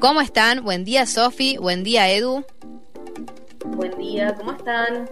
¿Cómo 0.00 0.22
están? 0.22 0.64
Buen 0.64 0.84
día, 0.86 1.04
Sofi. 1.04 1.58
Buen 1.58 1.84
día, 1.84 2.10
Edu. 2.10 2.42
Buen 3.66 3.98
día, 3.98 4.34
¿cómo 4.34 4.52
están? 4.52 5.10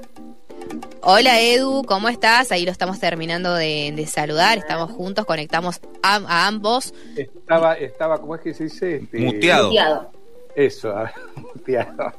Hola, 1.02 1.42
Edu. 1.42 1.84
¿Cómo 1.84 2.08
estás? 2.08 2.50
Ahí 2.52 2.64
lo 2.64 2.72
estamos 2.72 2.98
terminando 2.98 3.54
de, 3.54 4.08
saludar. 4.10 4.56
Estamos 4.56 4.90
juntos, 4.90 5.26
conectamos 5.26 5.82
a, 6.02 6.46
ambos. 6.46 6.94
Estaba, 7.16 7.74
estaba, 7.74 8.18
¿cómo 8.18 8.34
es 8.36 8.40
que 8.40 8.54
se 8.54 8.64
dice? 8.64 8.96
Este, 8.96 9.18
muteado. 9.18 10.10
Eso, 10.56 10.94
muteado. 11.36 12.14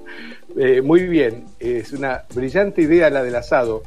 Eh, 0.55 0.83
muy 0.83 1.07
bien. 1.07 1.45
Es 1.59 1.91
una 1.91 2.23
brillante 2.35 2.83
idea 2.83 3.09
la 3.09 3.23
del 3.23 3.35
asado. 3.35 3.81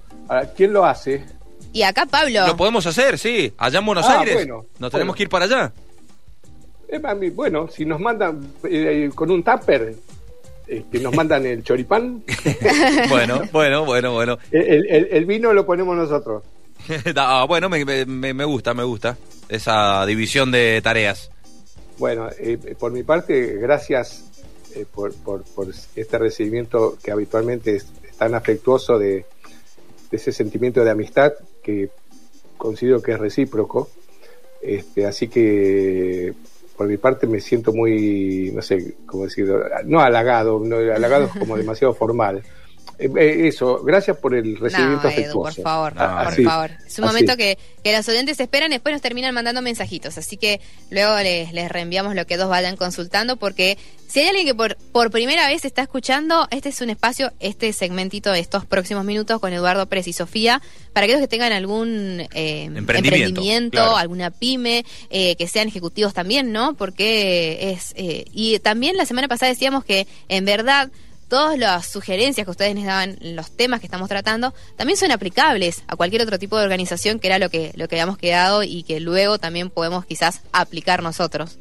¿Quién 0.56 0.72
lo 0.72 0.84
hace? 0.84 1.24
Y 1.72 1.84
acá 1.84 2.04
Pablo. 2.04 2.48
Lo 2.48 2.56
podemos 2.56 2.84
hacer, 2.84 3.16
sí. 3.16 3.52
Allá 3.58 3.78
en 3.78 3.86
Buenos 3.86 4.06
ah, 4.06 4.18
Aires. 4.18 4.34
Bueno, 4.34 4.66
Nos 4.80 4.90
tenemos 4.90 5.14
que 5.14 5.22
ir 5.22 5.28
para 5.28 5.44
allá. 5.44 5.72
Bueno, 7.34 7.68
si 7.68 7.84
nos 7.84 8.00
mandan 8.00 8.40
eh, 8.64 9.10
con 9.14 9.30
un 9.30 9.42
tupper, 9.42 9.94
este, 10.66 11.00
nos 11.00 11.14
mandan 11.14 11.46
el 11.46 11.62
choripán. 11.62 12.22
bueno, 13.08 13.42
bueno, 13.52 13.84
bueno, 13.84 14.12
bueno. 14.12 14.38
El, 14.50 15.24
vino 15.26 15.52
lo 15.52 15.66
ponemos 15.66 15.96
nosotros. 15.96 16.42
ah, 17.16 17.44
bueno, 17.48 17.68
me, 17.68 17.84
me, 18.06 18.44
gusta, 18.44 18.74
me 18.74 18.82
gusta 18.82 19.16
esa 19.48 20.04
división 20.06 20.50
de 20.50 20.80
tareas. 20.82 21.30
Bueno, 21.98 22.28
eh, 22.38 22.58
por 22.78 22.92
mi 22.92 23.02
parte, 23.02 23.58
gracias 23.58 24.24
eh, 24.74 24.86
por, 24.92 25.14
por, 25.14 25.44
este 25.94 26.18
recibimiento 26.18 26.96
que 27.02 27.12
habitualmente 27.12 27.76
es 27.76 27.86
tan 28.18 28.34
afectuoso 28.34 28.98
de, 28.98 29.24
de 30.10 30.16
ese 30.16 30.32
sentimiento 30.32 30.84
de 30.84 30.90
amistad 30.90 31.32
que 31.62 31.90
considero 32.56 33.02
que 33.02 33.12
es 33.12 33.18
recíproco. 33.18 33.90
Este, 34.62 35.06
así 35.06 35.28
que 35.28 36.32
por 36.76 36.86
mi 36.86 36.96
parte 36.96 37.26
me 37.26 37.40
siento 37.40 37.72
muy, 37.72 38.50
no 38.54 38.62
sé 38.62 38.94
cómo 39.06 39.24
decirlo, 39.24 39.64
no 39.84 40.00
halagado, 40.00 40.60
no, 40.64 40.76
halagado 40.76 41.24
es 41.24 41.32
como 41.38 41.56
demasiado 41.58 41.94
formal, 41.94 42.42
eh, 43.02 43.10
eh, 43.16 43.48
eso, 43.48 43.82
gracias 43.82 44.16
por 44.16 44.34
el 44.34 44.56
recibimiento 44.56 45.08
no, 45.10 45.32
por 45.32 45.54
favor, 45.54 45.94
por 45.94 46.44
favor. 46.44 46.70
Es 46.86 46.98
un 46.98 47.06
momento 47.06 47.36
que, 47.36 47.58
que 47.82 47.96
los 47.96 48.08
oyentes 48.08 48.38
esperan 48.38 48.70
y 48.70 48.76
después 48.76 48.92
nos 48.92 49.02
terminan 49.02 49.34
mandando 49.34 49.60
mensajitos. 49.60 50.18
Así 50.18 50.36
que 50.36 50.60
luego 50.90 51.16
les, 51.18 51.52
les 51.52 51.70
reenviamos 51.70 52.14
lo 52.14 52.26
que 52.26 52.36
dos 52.36 52.48
vayan 52.48 52.76
consultando 52.76 53.36
porque 53.36 53.76
si 54.06 54.20
hay 54.20 54.28
alguien 54.28 54.46
que 54.46 54.54
por, 54.54 54.76
por 54.92 55.10
primera 55.10 55.48
vez 55.48 55.64
está 55.64 55.82
escuchando, 55.82 56.46
este 56.50 56.68
es 56.68 56.80
un 56.80 56.90
espacio, 56.90 57.32
este 57.40 57.72
segmentito 57.72 58.30
de 58.30 58.40
estos 58.40 58.66
próximos 58.66 59.04
minutos 59.04 59.40
con 59.40 59.52
Eduardo 59.52 59.86
Pérez 59.86 60.06
y 60.06 60.12
Sofía, 60.12 60.62
para 60.92 61.04
aquellos 61.04 61.22
que 61.22 61.28
tengan 61.28 61.52
algún 61.52 62.20
eh, 62.34 62.64
emprendimiento, 62.64 63.96
alguna 63.96 64.30
pyme, 64.30 64.84
que 65.10 65.48
sean 65.50 65.66
ejecutivos 65.68 66.12
también, 66.14 66.52
¿no? 66.52 66.74
Porque 66.74 67.72
es... 67.72 67.94
y 67.96 68.58
también 68.60 68.96
la 68.96 69.06
semana 69.06 69.28
pasada 69.28 69.50
decíamos 69.50 69.84
que 69.84 70.06
en 70.28 70.44
verdad 70.44 70.90
todas 71.32 71.58
las 71.58 71.86
sugerencias 71.86 72.44
que 72.44 72.50
ustedes 72.50 72.74
nos 72.74 72.84
daban, 72.84 73.16
los 73.22 73.52
temas 73.52 73.80
que 73.80 73.86
estamos 73.86 74.06
tratando, 74.06 74.52
también 74.76 74.98
son 74.98 75.12
aplicables 75.12 75.82
a 75.86 75.96
cualquier 75.96 76.20
otro 76.20 76.38
tipo 76.38 76.58
de 76.58 76.64
organización 76.64 77.18
que 77.18 77.28
era 77.28 77.38
lo 77.38 77.48
que, 77.48 77.72
lo 77.74 77.88
que 77.88 77.94
habíamos 77.94 78.18
quedado 78.18 78.62
y 78.62 78.82
que 78.82 79.00
luego 79.00 79.38
también 79.38 79.70
podemos 79.70 80.04
quizás 80.04 80.42
aplicar 80.52 81.02
nosotros. 81.02 81.58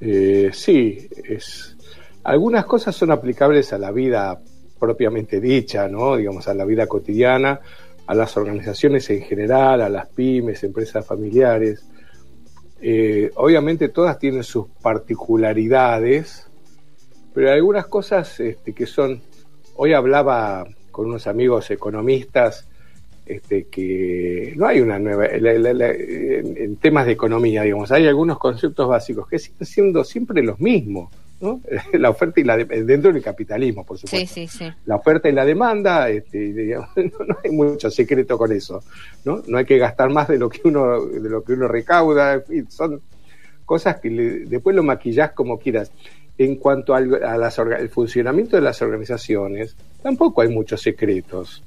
Eh, 0.00 0.50
sí, 0.52 1.08
es, 1.28 1.76
algunas 2.24 2.64
cosas 2.64 2.96
son 2.96 3.12
aplicables 3.12 3.72
a 3.72 3.78
la 3.78 3.92
vida 3.92 4.40
propiamente 4.80 5.40
dicha, 5.40 5.86
¿no? 5.86 6.16
Digamos, 6.16 6.48
a 6.48 6.54
la 6.54 6.64
vida 6.64 6.88
cotidiana, 6.88 7.60
a 8.04 8.14
las 8.16 8.36
organizaciones 8.36 9.08
en 9.10 9.22
general, 9.22 9.80
a 9.80 9.88
las 9.88 10.08
pymes, 10.08 10.64
empresas 10.64 11.06
familiares. 11.06 11.86
Eh, 12.82 13.30
obviamente 13.36 13.90
todas 13.90 14.18
tienen 14.18 14.42
sus 14.42 14.66
particularidades, 14.82 16.45
pero 17.36 17.50
hay 17.50 17.56
algunas 17.56 17.86
cosas 17.86 18.40
este, 18.40 18.72
que 18.72 18.86
son, 18.86 19.20
hoy 19.74 19.92
hablaba 19.92 20.66
con 20.90 21.04
unos 21.04 21.26
amigos 21.26 21.70
economistas, 21.70 22.66
este, 23.26 23.64
que 23.64 24.54
no 24.56 24.66
hay 24.66 24.80
una 24.80 24.98
nueva, 24.98 25.26
en, 25.26 26.76
temas 26.76 27.04
de 27.04 27.12
economía, 27.12 27.60
digamos, 27.60 27.92
hay 27.92 28.06
algunos 28.06 28.38
conceptos 28.38 28.88
básicos 28.88 29.28
que 29.28 29.38
siguen 29.38 29.66
siendo 29.66 30.02
siempre 30.02 30.42
los 30.42 30.58
mismos, 30.60 31.10
¿no? 31.38 31.60
la 31.92 32.08
oferta 32.08 32.40
y 32.40 32.44
la 32.44 32.56
dentro 32.56 33.12
del 33.12 33.22
capitalismo, 33.22 33.84
por 33.84 33.98
supuesto. 33.98 34.34
Sí, 34.34 34.48
sí, 34.48 34.58
sí. 34.58 34.72
La 34.86 34.96
oferta 34.96 35.28
y 35.28 35.32
la 35.32 35.44
demanda, 35.44 36.08
este, 36.08 36.38
no, 36.96 37.36
hay 37.44 37.50
mucho 37.50 37.90
secreto 37.90 38.38
con 38.38 38.50
eso, 38.50 38.82
¿no? 39.26 39.42
No 39.46 39.58
hay 39.58 39.66
que 39.66 39.76
gastar 39.76 40.08
más 40.08 40.26
de 40.28 40.38
lo 40.38 40.48
que 40.48 40.62
uno, 40.64 41.04
de 41.04 41.28
lo 41.28 41.44
que 41.44 41.52
uno 41.52 41.68
recauda, 41.68 42.42
son 42.70 43.02
cosas 43.66 44.00
que 44.00 44.08
después 44.08 44.74
lo 44.74 44.82
maquillás 44.82 45.32
como 45.32 45.58
quieras 45.58 45.92
en 46.38 46.56
cuanto 46.56 46.94
al 46.94 47.88
funcionamiento 47.90 48.56
de 48.56 48.62
las 48.62 48.82
organizaciones, 48.82 49.76
tampoco 50.02 50.42
hay 50.42 50.48
muchos 50.48 50.82
secretos. 50.82 51.62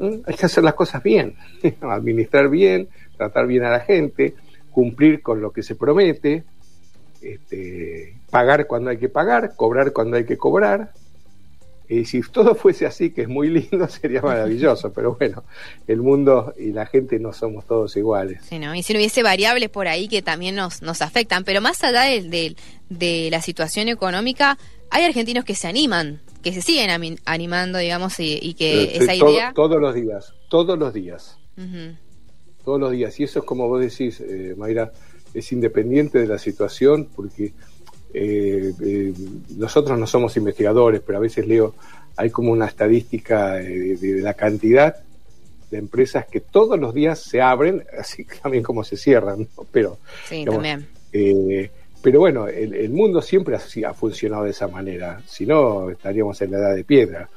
Hay 0.00 0.34
que 0.34 0.46
hacer 0.46 0.64
las 0.64 0.74
cosas 0.74 1.02
bien, 1.02 1.34
administrar 1.80 2.48
bien, 2.48 2.88
tratar 3.16 3.46
bien 3.46 3.64
a 3.64 3.70
la 3.70 3.80
gente, 3.80 4.34
cumplir 4.70 5.22
con 5.22 5.40
lo 5.40 5.50
que 5.50 5.62
se 5.62 5.74
promete, 5.74 6.44
este, 7.20 8.14
pagar 8.30 8.66
cuando 8.66 8.90
hay 8.90 8.98
que 8.98 9.08
pagar, 9.08 9.54
cobrar 9.56 9.92
cuando 9.92 10.16
hay 10.16 10.24
que 10.24 10.36
cobrar, 10.36 10.92
y 11.88 12.04
si 12.04 12.20
todo 12.20 12.54
fuese 12.54 12.84
así, 12.86 13.10
que 13.10 13.22
es 13.22 13.28
muy 13.28 13.48
lindo, 13.48 13.88
sería 13.88 14.20
maravilloso, 14.20 14.92
pero 14.92 15.14
bueno, 15.14 15.44
el 15.86 16.02
mundo 16.02 16.52
y 16.58 16.72
la 16.72 16.86
gente 16.86 17.18
no 17.18 17.32
somos 17.32 17.66
todos 17.66 17.96
iguales. 17.96 18.42
Sí, 18.48 18.58
¿no? 18.58 18.74
Y 18.74 18.82
si 18.82 18.92
no 18.92 18.98
hubiese 18.98 19.22
variables 19.22 19.70
por 19.70 19.88
ahí 19.88 20.08
que 20.08 20.20
también 20.20 20.54
nos, 20.54 20.82
nos 20.82 21.00
afectan, 21.00 21.44
pero 21.44 21.60
más 21.60 21.82
allá 21.82 22.02
de, 22.02 22.54
de, 22.90 23.28
la 23.30 23.40
situación 23.40 23.88
económica, 23.88 24.58
hay 24.90 25.04
argentinos 25.04 25.44
que 25.44 25.54
se 25.54 25.66
animan, 25.66 26.20
que 26.42 26.52
se 26.52 26.60
siguen 26.60 27.18
animando, 27.24 27.78
digamos, 27.78 28.14
y, 28.18 28.54
que 28.54 28.84
eh, 28.84 28.96
esa 28.98 29.14
idea... 29.14 29.52
Todos 29.54 29.80
los 29.80 29.94
días, 29.94 30.34
todos 30.48 30.78
los 30.78 30.92
días. 30.92 31.38
Todos 32.64 32.80
los 32.80 32.92
días. 32.92 33.18
Y 33.18 33.24
eso 33.24 33.38
es 33.40 33.44
como 33.44 33.66
vos 33.68 33.80
decís, 33.80 34.20
eh, 34.20 34.54
Mayra, 34.56 34.92
es 35.34 35.52
independiente 35.52 36.18
de 36.18 36.26
la 36.26 36.38
situación, 36.38 37.08
porque 37.14 37.52
eh, 38.14 38.72
eh, 38.80 39.12
nosotros 39.56 39.98
no 39.98 40.06
somos 40.06 40.36
investigadores, 40.36 41.02
pero 41.04 41.18
a 41.18 41.20
veces 41.20 41.46
leo, 41.46 41.74
hay 42.16 42.30
como 42.30 42.52
una 42.52 42.66
estadística 42.66 43.54
de, 43.54 44.20
la 44.22 44.34
cantidad 44.34 44.96
de 45.70 45.78
empresas 45.78 46.26
que 46.26 46.40
todos 46.40 46.78
los 46.78 46.94
días 46.94 47.20
se 47.20 47.40
abren, 47.40 47.84
así 47.98 48.26
también 48.42 48.62
como 48.62 48.84
se 48.84 48.96
cierran, 48.96 49.46
pero... 49.70 49.98
Sí, 50.28 50.44
también. 50.44 50.86
Eh, 51.12 51.70
pero 52.00 52.20
bueno, 52.20 52.46
el, 52.46 52.90
mundo 52.90 53.20
siempre 53.20 53.56
ha, 53.56 53.88
ha, 53.88 53.92
funcionado 53.94 54.44
de 54.44 54.50
esa 54.50 54.68
manera, 54.68 55.20
si 55.26 55.44
no 55.44 55.90
estaríamos 55.90 56.40
en 56.42 56.52
la 56.52 56.58
edad 56.58 56.74
de 56.76 56.84
piedra. 56.84 57.28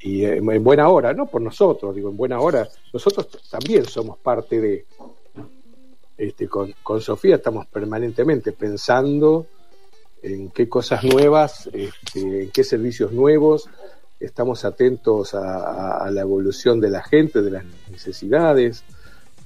Y 0.00 0.24
en 0.24 0.62
buena 0.62 0.88
hora, 0.88 1.12
no 1.12 1.26
por 1.26 1.42
nosotros, 1.42 1.94
digo, 1.94 2.08
en 2.10 2.16
buena 2.16 2.40
hora, 2.40 2.68
nosotros 2.92 3.28
también 3.50 3.84
somos 3.84 4.16
parte 4.18 4.60
de, 4.60 4.84
este, 6.22 6.46
con, 6.46 6.72
Sofía 7.00 7.34
estamos 7.34 7.66
permanentemente 7.66 8.52
pensando 8.52 9.46
en 10.22 10.50
qué 10.50 10.68
cosas 10.68 11.02
nuevas, 11.02 11.68
este, 11.72 12.44
en 12.44 12.50
qué 12.50 12.62
servicios 12.62 13.10
nuevos, 13.10 13.68
estamos 14.20 14.64
atentos 14.64 15.34
a, 15.34 16.08
la 16.12 16.20
evolución 16.20 16.78
de 16.80 16.90
la 16.90 17.02
gente, 17.02 17.42
de 17.42 17.50
las 17.50 17.64
necesidades, 17.90 18.84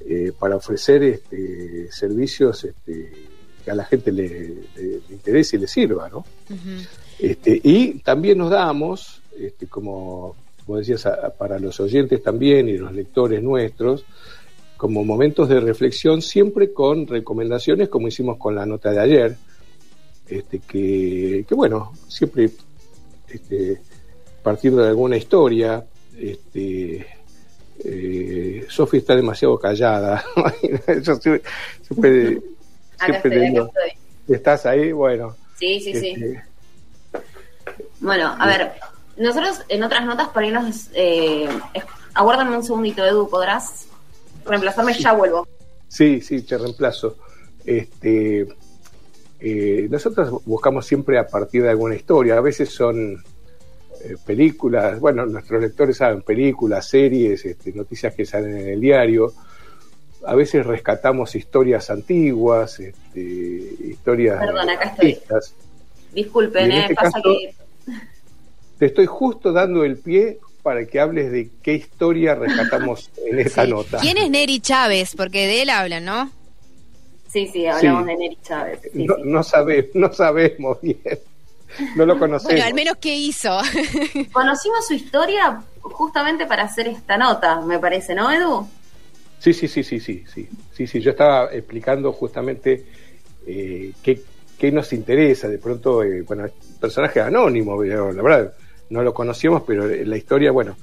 eh, 0.06 0.32
para 0.38 0.56
ofrecer 0.56 1.02
este, 1.02 1.90
servicios 1.90 2.64
este, 2.64 3.10
que 3.64 3.70
a 3.70 3.74
la 3.74 3.86
gente 3.86 4.12
le, 4.12 4.52
interese 5.08 5.56
y 5.56 5.60
le 5.60 5.68
sirva. 5.68 6.10
¿no? 6.10 6.26
este, 7.18 7.58
y 7.64 8.00
también 8.00 8.36
nos 8.36 8.50
damos, 8.50 9.22
este, 9.38 9.66
como, 9.66 10.36
como 10.66 10.76
decías, 10.76 11.08
para 11.38 11.58
los 11.58 11.80
oyentes 11.80 12.22
también 12.22 12.68
y 12.68 12.76
los 12.76 12.92
lectores 12.92 13.42
nuestros, 13.42 14.04
como 14.76 15.04
momentos 15.04 15.48
de 15.48 15.60
reflexión, 15.60 16.22
siempre 16.22 16.72
con 16.72 17.06
recomendaciones, 17.06 17.88
como 17.88 18.08
hicimos 18.08 18.36
con 18.36 18.54
la 18.54 18.66
nota 18.66 18.90
de 18.90 19.00
ayer, 19.00 19.36
este, 20.28 20.58
que, 20.58 21.46
bueno, 21.50 21.92
siempre 22.08 22.50
este, 23.28 23.80
partiendo 24.42 24.82
de 24.82 24.88
alguna 24.88 25.16
historia, 25.16 25.84
este, 26.18 27.06
eh, 27.84 28.66
Sofía 28.68 29.00
está 29.00 29.16
demasiado 29.16 29.58
callada. 29.58 30.24
Yo 31.02 31.16
siempre, 31.16 32.40
¿Estás 34.28 34.66
ahí? 34.66 34.92
Bueno. 34.92 35.36
Sí, 35.58 35.80
sí, 35.80 35.94
sí. 35.94 36.08
Este, 36.08 36.42
bueno, 38.00 38.34
a 38.38 38.46
ver, 38.46 38.72
nosotros 39.16 39.62
en 39.68 39.82
otras 39.82 40.04
notas 40.04 40.28
por 40.28 40.42
ahí 40.42 40.50
nos... 40.50 40.90
Eh, 40.92 41.48
aguárdame 42.14 42.56
un 42.56 42.64
segundito, 42.64 43.04
Edu, 43.04 43.28
¿podrás 43.28 43.86
reemplazarme, 44.46 44.94
ya 44.94 45.12
vuelvo. 45.12 45.46
Sí, 45.88 46.20
sí, 46.20 46.42
te 46.42 46.58
reemplazo. 46.58 47.16
Este, 47.64 48.46
eh, 49.40 49.86
nosotros 49.90 50.44
buscamos 50.44 50.86
siempre 50.86 51.18
a 51.18 51.26
partir 51.26 51.62
de 51.62 51.70
alguna 51.70 51.94
historia, 51.94 52.36
a 52.36 52.40
veces 52.40 52.70
son 52.70 53.22
eh, 54.02 54.16
películas, 54.24 54.98
bueno, 55.00 55.26
nuestros 55.26 55.60
lectores 55.60 55.96
saben, 55.96 56.22
películas, 56.22 56.88
series, 56.88 57.44
este, 57.44 57.72
noticias 57.72 58.14
que 58.14 58.24
salen 58.24 58.56
en 58.56 58.68
el 58.68 58.80
diario, 58.80 59.32
a 60.24 60.34
veces 60.34 60.64
rescatamos 60.64 61.34
historias 61.34 61.90
antiguas, 61.90 62.80
este, 62.80 63.20
historias... 63.20 64.38
Perdón, 64.38 64.70
acá 64.70 64.88
estoy. 64.90 65.18
Disculpen, 66.12 66.72
eh, 66.72 66.80
este 66.82 66.94
pasa 66.94 67.20
que... 67.22 67.54
Te 68.78 68.86
estoy 68.86 69.06
justo 69.06 69.52
dando 69.52 69.84
el 69.84 69.96
pie 69.96 70.38
para 70.66 70.84
que 70.84 70.98
hables 70.98 71.30
de 71.30 71.48
qué 71.62 71.74
historia 71.74 72.34
rescatamos 72.34 73.12
en 73.24 73.38
esta 73.38 73.64
nota. 73.68 73.98
¿Quién 74.00 74.18
es 74.18 74.28
Neri 74.28 74.58
Chávez? 74.58 75.14
Porque 75.16 75.46
de 75.46 75.62
él 75.62 75.70
hablan, 75.70 76.04
¿no? 76.04 76.28
Sí, 77.28 77.46
sí, 77.46 77.68
hablamos 77.68 78.04
de 78.06 78.16
Neri 78.16 78.36
Chávez. 78.42 78.80
no, 78.92 79.16
no, 79.18 79.42
no 79.94 80.12
sabemos 80.12 80.80
bien. 80.82 80.98
No 81.94 82.04
lo 82.04 82.18
conocemos. 82.18 82.52
Bueno, 82.52 82.64
al 82.64 82.74
menos 82.74 82.96
qué 82.96 83.14
hizo. 83.14 83.56
Conocimos 84.32 84.88
su 84.88 84.94
historia 84.94 85.62
justamente 85.82 86.46
para 86.46 86.64
hacer 86.64 86.88
esta 86.88 87.16
nota, 87.16 87.60
me 87.60 87.78
parece, 87.78 88.16
¿no, 88.16 88.28
Edu? 88.32 88.68
Sí, 89.38 89.52
sí, 89.52 89.68
sí, 89.68 89.84
sí, 89.84 90.00
sí, 90.00 90.24
sí. 90.34 90.48
Sí, 90.72 90.88
sí, 90.88 91.00
yo 91.00 91.12
estaba 91.12 91.52
explicando 91.52 92.12
justamente 92.12 92.86
eh, 93.46 93.92
qué, 94.02 94.20
qué, 94.58 94.72
nos 94.72 94.92
interesa. 94.92 95.46
De 95.46 95.58
pronto, 95.58 96.02
eh, 96.02 96.22
bueno, 96.22 96.44
personaje 96.80 97.20
anónimo, 97.20 97.80
la 97.84 98.20
verdad, 98.20 98.52
no 98.90 99.02
lo 99.02 99.14
conocíamos, 99.14 99.62
pero 99.66 99.86
la 99.86 100.16
historia, 100.16 100.52
bueno, 100.52 100.76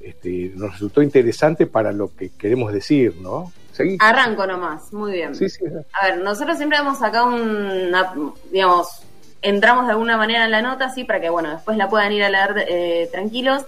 este, 0.00 0.52
nos 0.54 0.72
resultó 0.72 1.02
interesante 1.02 1.66
para 1.66 1.92
lo 1.92 2.14
que 2.14 2.30
queremos 2.30 2.72
decir, 2.72 3.16
¿no? 3.20 3.52
Arranco 4.00 4.46
nomás, 4.46 4.92
muy 4.92 5.12
bien. 5.12 5.34
Sí, 5.34 5.48
sí. 5.48 5.64
A 6.00 6.06
ver, 6.06 6.18
nosotros 6.18 6.56
siempre 6.56 6.78
hemos 6.78 6.98
sacado 6.98 7.28
una, 7.28 8.12
digamos, 8.50 9.02
entramos 9.40 9.86
de 9.86 9.92
alguna 9.92 10.16
manera 10.16 10.44
en 10.44 10.50
la 10.50 10.62
nota, 10.62 10.90
sí, 10.90 11.04
para 11.04 11.20
que, 11.20 11.30
bueno, 11.30 11.50
después 11.50 11.76
la 11.76 11.88
puedan 11.88 12.12
ir 12.12 12.24
a 12.24 12.30
leer 12.30 12.66
eh, 12.68 13.08
tranquilos. 13.12 13.64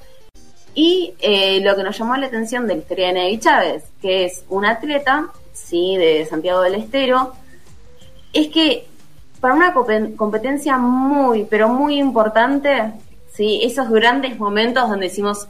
Y 0.74 1.14
eh, 1.20 1.60
lo 1.62 1.76
que 1.76 1.82
nos 1.82 1.98
llamó 1.98 2.16
la 2.16 2.26
atención 2.26 2.66
de 2.66 2.74
la 2.74 2.80
historia 2.80 3.06
de 3.08 3.12
Nevi 3.14 3.38
Chávez, 3.38 3.84
que 4.00 4.24
es 4.24 4.44
un 4.48 4.64
atleta, 4.64 5.30
sí, 5.52 5.96
de 5.96 6.26
Santiago 6.26 6.60
del 6.62 6.74
Estero, 6.74 7.32
es 8.32 8.48
que 8.48 8.86
para 9.40 9.54
una 9.54 9.72
competencia 9.72 10.76
muy, 10.76 11.44
pero 11.44 11.68
muy 11.68 11.98
importante, 11.98 12.92
esos 13.62 13.88
grandes 13.90 14.38
momentos 14.38 14.88
donde 14.88 15.08
decimos 15.08 15.48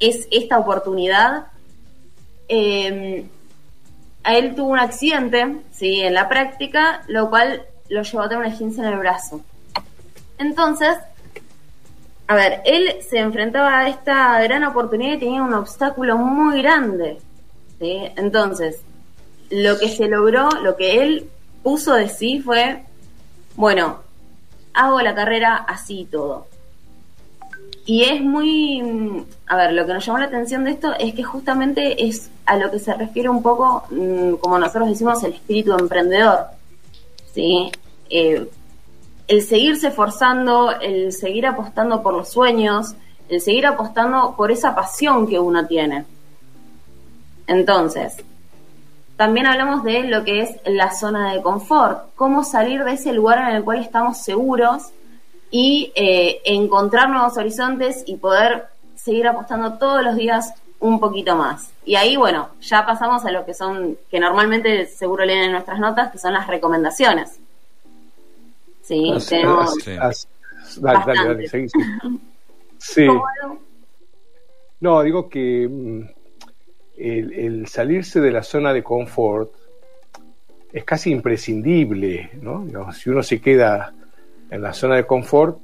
es 0.00 0.28
esta 0.30 0.58
oportunidad, 0.58 1.46
eh, 2.48 3.26
a 4.22 4.36
él 4.36 4.54
tuvo 4.54 4.68
un 4.72 4.78
accidente, 4.78 5.58
sí, 5.72 6.00
en 6.00 6.14
la 6.14 6.28
práctica, 6.28 7.02
lo 7.08 7.30
cual 7.30 7.62
lo 7.88 8.02
llevó 8.02 8.22
a 8.22 8.28
tener 8.28 8.44
una 8.44 8.52
esguince 8.52 8.80
en 8.80 8.86
el 8.88 8.98
brazo. 8.98 9.40
Entonces, 10.38 10.96
a 12.26 12.34
ver, 12.34 12.62
él 12.64 12.96
se 13.08 13.18
enfrentaba 13.18 13.80
a 13.80 13.88
esta 13.88 14.40
gran 14.42 14.64
oportunidad 14.64 15.14
y 15.14 15.18
tenía 15.18 15.42
un 15.42 15.52
obstáculo 15.54 16.16
muy 16.16 16.62
grande. 16.62 17.18
¿sí? 17.78 18.10
Entonces, 18.16 18.80
lo 19.50 19.78
que 19.78 19.88
se 19.88 20.08
logró, 20.08 20.48
lo 20.62 20.76
que 20.76 21.02
él 21.02 21.30
puso 21.62 21.94
de 21.94 22.08
sí 22.08 22.40
fue, 22.40 22.82
bueno, 23.56 24.00
hago 24.72 25.00
la 25.00 25.14
carrera 25.14 25.56
así 25.56 26.00
y 26.00 26.04
todo. 26.06 26.46
Y 27.86 28.04
es 28.04 28.22
muy, 28.22 29.26
a 29.46 29.56
ver, 29.56 29.72
lo 29.72 29.86
que 29.86 29.92
nos 29.92 30.06
llamó 30.06 30.18
la 30.18 30.26
atención 30.26 30.64
de 30.64 30.70
esto 30.70 30.94
es 30.98 31.14
que 31.14 31.22
justamente 31.22 32.06
es 32.06 32.30
a 32.46 32.56
lo 32.56 32.70
que 32.70 32.78
se 32.78 32.94
refiere 32.94 33.28
un 33.28 33.42
poco, 33.42 33.84
mm, 33.90 34.34
como 34.36 34.58
nosotros 34.58 34.88
decimos, 34.88 35.22
el 35.22 35.34
espíritu 35.34 35.72
emprendedor. 35.72 36.46
¿sí? 37.34 37.70
Eh, 38.08 38.48
el 39.26 39.42
seguirse 39.42 39.90
forzando, 39.90 40.78
el 40.80 41.12
seguir 41.12 41.46
apostando 41.46 42.02
por 42.02 42.14
los 42.14 42.30
sueños, 42.30 42.94
el 43.28 43.40
seguir 43.40 43.66
apostando 43.66 44.34
por 44.36 44.50
esa 44.50 44.74
pasión 44.74 45.26
que 45.26 45.38
uno 45.38 45.66
tiene. 45.66 46.04
Entonces, 47.46 48.16
también 49.16 49.46
hablamos 49.46 49.84
de 49.84 50.04
lo 50.04 50.24
que 50.24 50.42
es 50.42 50.50
la 50.66 50.92
zona 50.92 51.32
de 51.32 51.42
confort, 51.42 52.14
cómo 52.16 52.44
salir 52.44 52.84
de 52.84 52.92
ese 52.92 53.12
lugar 53.12 53.38
en 53.38 53.56
el 53.56 53.64
cual 53.64 53.78
estamos 53.78 54.18
seguros 54.18 54.90
y 55.56 55.92
eh, 55.94 56.40
encontrar 56.46 57.08
nuevos 57.08 57.38
horizontes 57.38 58.02
y 58.06 58.16
poder 58.16 58.64
seguir 58.96 59.28
apostando 59.28 59.74
todos 59.74 60.02
los 60.02 60.16
días 60.16 60.52
un 60.80 60.98
poquito 60.98 61.36
más. 61.36 61.70
Y 61.84 61.94
ahí, 61.94 62.16
bueno, 62.16 62.48
ya 62.60 62.84
pasamos 62.84 63.24
a 63.24 63.30
lo 63.30 63.46
que 63.46 63.54
son, 63.54 63.96
que 64.10 64.18
normalmente 64.18 64.86
seguro 64.86 65.24
leen 65.24 65.44
en 65.44 65.52
nuestras 65.52 65.78
notas, 65.78 66.10
que 66.10 66.18
son 66.18 66.32
las 66.32 66.48
recomendaciones. 66.48 67.38
Sí, 68.82 69.14
tenemos. 69.28 69.76
dale, 69.84 71.00
dale, 71.06 71.24
dale, 71.24 71.68
sí. 72.78 73.06
No, 74.80 75.02
digo 75.04 75.28
que 75.28 75.68
mm, 75.70 76.00
el, 76.96 77.68
salirse 77.68 78.20
de 78.20 78.32
la 78.32 78.42
zona 78.42 78.72
de 78.72 78.82
confort 78.82 79.52
es 80.72 80.82
casi 80.82 81.12
imprescindible, 81.12 82.30
¿no? 82.42 82.92
si 82.92 83.08
uno 83.08 83.22
se 83.22 83.40
queda 83.40 83.94
en 84.54 84.62
la 84.62 84.72
zona 84.72 84.96
de 84.96 85.04
confort, 85.04 85.58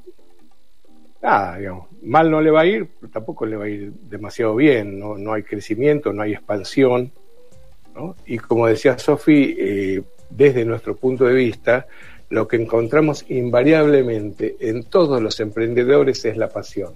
ah, 1.23 1.57
digamos, 1.59 1.87
mal 2.03 2.31
no 2.31 2.41
le 2.41 2.51
va 2.51 2.63
a 2.63 2.67
ir, 2.67 2.89
pero 3.01 3.13
tampoco 3.13 3.47
le 3.47 3.57
va 3.57 3.65
a 3.67 3.69
ir 3.69 3.93
demasiado 3.93 4.57
bien, 4.57 4.99
no, 4.99 5.17
no 5.17 5.33
hay 5.33 5.43
crecimiento, 5.45 6.13
no 6.13 6.23
hay 6.23 6.33
expansión. 6.33 7.13
Y 8.27 8.39
como 8.39 8.67
decía 8.67 8.99
Sofi, 8.99 9.55
eh, 9.59 10.03
desde 10.29 10.65
nuestro 10.65 10.97
punto 10.97 11.25
de 11.25 11.35
vista, 11.35 11.87
lo 12.31 12.49
que 12.49 12.57
encontramos 12.57 13.25
invariablemente 13.29 14.57
en 14.61 14.85
todos 14.85 15.23
los 15.23 15.39
emprendedores 15.41 16.25
es 16.25 16.37
la 16.37 16.49
pasión. 16.49 16.95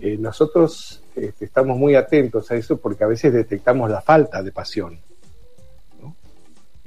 Eh, 0.00 0.16
nosotros 0.18 1.02
este, 1.14 1.46
estamos 1.46 1.76
muy 1.78 1.94
atentos 1.94 2.50
a 2.50 2.56
eso 2.56 2.78
porque 2.78 3.04
a 3.04 3.06
veces 3.06 3.32
detectamos 3.32 3.90
la 3.90 4.00
falta 4.00 4.42
de 4.42 4.52
pasión. 4.52 4.98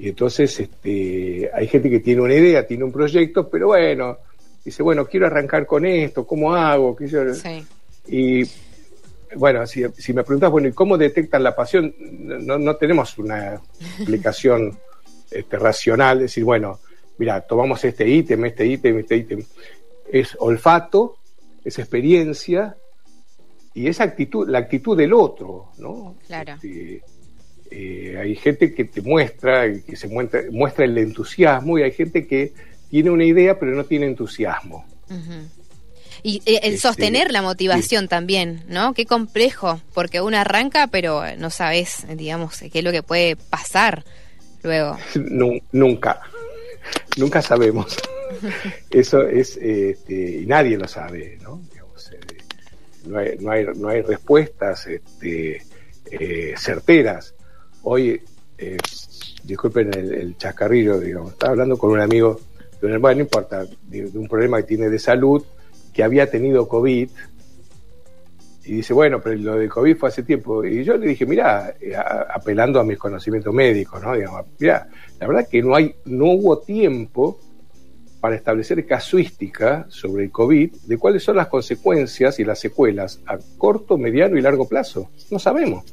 Y 0.00 0.08
entonces 0.08 0.58
este, 0.58 1.50
hay 1.52 1.68
gente 1.68 1.90
que 1.90 2.00
tiene 2.00 2.22
una 2.22 2.32
idea, 2.32 2.66
tiene 2.66 2.84
un 2.84 2.90
proyecto, 2.90 3.50
pero 3.50 3.66
bueno, 3.66 4.16
dice, 4.64 4.82
bueno, 4.82 5.04
quiero 5.04 5.26
arrancar 5.26 5.66
con 5.66 5.84
esto, 5.84 6.26
¿cómo 6.26 6.54
hago? 6.54 6.96
Y 8.08 8.42
bueno, 9.36 9.66
si, 9.66 9.82
me 10.14 10.24
preguntas, 10.24 10.50
bueno, 10.50 10.68
¿y 10.68 10.72
cómo 10.72 10.96
detectan 10.96 11.42
la 11.42 11.54
pasión? 11.54 11.94
No, 11.98 12.58
no 12.58 12.76
tenemos 12.76 13.18
una 13.18 13.60
explicación 13.98 14.78
este, 15.30 15.58
racional, 15.58 16.16
es 16.16 16.22
decir, 16.22 16.44
bueno, 16.44 16.80
mira, 17.18 17.42
tomamos 17.42 17.84
este 17.84 18.08
ítem, 18.08 18.42
este 18.46 18.64
ítem, 18.64 19.00
este 19.00 19.16
ítem. 19.18 19.44
Es 20.10 20.34
olfato, 20.40 21.18
es 21.62 21.78
experiencia 21.78 22.74
y 23.74 23.86
es 23.86 24.00
actitud, 24.00 24.48
la 24.48 24.60
actitud 24.60 24.96
del 24.96 25.12
otro, 25.12 25.72
¿no? 25.76 26.16
Claro. 26.26 26.54
Este, 26.54 27.02
eh, 27.70 28.16
hay 28.20 28.36
gente 28.36 28.74
que 28.74 28.84
te 28.84 29.02
muestra, 29.02 29.72
que 29.72 29.96
se 29.96 30.08
muestra, 30.08 30.42
muestra 30.50 30.84
el 30.84 30.98
entusiasmo 30.98 31.78
y 31.78 31.82
hay 31.82 31.92
gente 31.92 32.26
que 32.26 32.52
tiene 32.90 33.10
una 33.10 33.24
idea 33.24 33.58
pero 33.58 33.72
no 33.72 33.84
tiene 33.84 34.06
entusiasmo. 34.06 34.84
Y 36.22 36.42
eh, 36.46 36.60
el 36.62 36.74
este, 36.74 36.78
sostener 36.78 37.32
la 37.32 37.42
motivación 37.42 38.08
también, 38.08 38.64
¿no? 38.68 38.94
Qué 38.94 39.06
complejo, 39.06 39.80
porque 39.94 40.20
uno 40.20 40.36
arranca, 40.36 40.88
pero 40.88 41.22
no 41.36 41.50
sabes, 41.50 42.06
digamos, 42.16 42.58
qué 42.72 42.78
es 42.78 42.84
lo 42.84 42.92
que 42.92 43.02
puede 43.02 43.36
pasar 43.36 44.04
luego. 44.62 44.98
Nunca, 45.72 46.20
nunca 47.16 47.42
sabemos. 47.42 47.96
Eso 48.90 49.22
es, 49.22 49.56
este, 49.56 50.40
y 50.42 50.46
nadie 50.46 50.76
lo 50.76 50.86
sabe, 50.86 51.38
¿no? 51.42 51.60
Eh, 52.12 52.38
no, 53.06 53.18
hay, 53.18 53.38
no, 53.38 53.50
hay, 53.50 53.66
no 53.76 53.88
hay 53.88 54.02
respuestas 54.02 54.86
este, 54.86 55.62
eh, 56.10 56.54
certeras. 56.56 57.34
Hoy, 57.82 58.20
eh, 58.58 58.76
disculpen 59.44 59.92
el, 59.94 60.36
chascarrillo, 60.36 61.00
digamos, 61.00 61.32
estaba 61.32 61.52
hablando 61.52 61.78
con 61.78 61.90
un 61.90 62.00
amigo, 62.00 62.40
bueno, 62.80 62.98
no 62.98 63.20
importa, 63.20 63.64
de, 63.88 64.06
un 64.14 64.28
problema 64.28 64.58
que 64.58 64.64
tiene 64.64 64.88
de 64.88 64.98
salud, 64.98 65.42
que 65.92 66.02
había 66.02 66.30
tenido 66.30 66.68
COVID, 66.68 67.10
y 68.64 68.74
dice, 68.74 68.92
bueno, 68.92 69.20
pero 69.20 69.36
lo 69.36 69.56
de 69.56 69.68
COVID 69.68 69.96
fue 69.96 70.10
hace 70.10 70.22
tiempo. 70.22 70.64
Y 70.64 70.84
yo 70.84 70.96
le 70.96 71.08
dije, 71.08 71.26
mira, 71.26 71.74
apelando 72.32 72.78
a 72.78 72.84
mis 72.84 72.98
conocimientos 72.98 73.52
médicos, 73.52 74.02
¿no? 74.02 74.14
Digamos, 74.14 74.44
mira, 74.58 74.86
la 75.18 75.26
verdad 75.26 75.48
que 75.50 75.62
no, 75.62 75.74
hay, 75.74 75.94
no 76.04 76.26
hubo 76.26 76.58
tiempo 76.58 77.40
para 78.20 78.36
establecer 78.36 78.86
casuística 78.86 79.86
sobre 79.88 80.24
el 80.24 80.30
COVID 80.30 80.72
de 80.86 80.98
cuáles 80.98 81.24
son 81.24 81.36
las 81.36 81.48
consecuencias 81.48 82.38
y 82.38 82.44
las 82.44 82.60
secuelas 82.60 83.20
a 83.26 83.38
corto, 83.56 83.96
mediano 83.96 84.36
y 84.36 84.42
largo 84.42 84.68
plazo. 84.68 85.10
No 85.30 85.38
sabemos. 85.38 85.84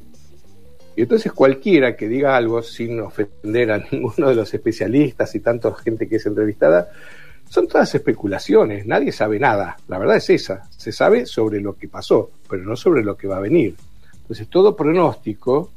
Y 0.97 1.03
entonces 1.03 1.31
cualquiera 1.31 1.95
que 1.95 2.09
diga 2.09 2.35
algo 2.35 2.63
sin 2.63 2.99
ofender 2.99 3.71
a 3.71 3.77
ninguno 3.91 4.29
de 4.29 4.35
los 4.35 4.51
especialistas 4.51 5.33
y 5.35 5.39
tanta 5.39 5.73
gente 5.75 6.09
que 6.09 6.15
es 6.15 6.25
entrevistada, 6.25 6.89
son 7.47 7.67
todas 7.67 7.93
especulaciones, 7.93 8.87
nadie 8.87 9.11
sabe 9.11 9.39
nada. 9.39 9.77
La 9.87 9.99
verdad 9.99 10.17
es 10.17 10.27
esa, 10.31 10.67
se 10.75 10.91
sabe 10.91 11.27
sobre 11.27 11.61
lo 11.61 11.75
que 11.75 11.87
pasó, 11.87 12.31
pero 12.49 12.63
no 12.63 12.75
sobre 12.75 13.03
lo 13.03 13.15
que 13.15 13.27
va 13.27 13.37
a 13.37 13.41
venir. 13.41 13.75
Entonces 14.21 14.47
todo 14.49 14.75
pronóstico 14.75 15.71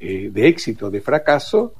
eh, 0.00 0.28
de 0.32 0.48
éxito, 0.48 0.90
de 0.90 1.00
fracaso, 1.00 1.74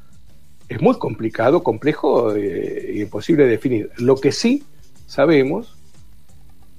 es 0.69 0.81
muy 0.81 0.97
complicado, 0.99 1.65
complejo 1.65 2.33
e 2.33 2.93
imposible 3.01 3.45
de 3.45 3.51
definir. 3.51 3.91
Lo 3.99 4.17
que 4.17 4.31
sí 4.31 4.63
sabemos 5.07 5.77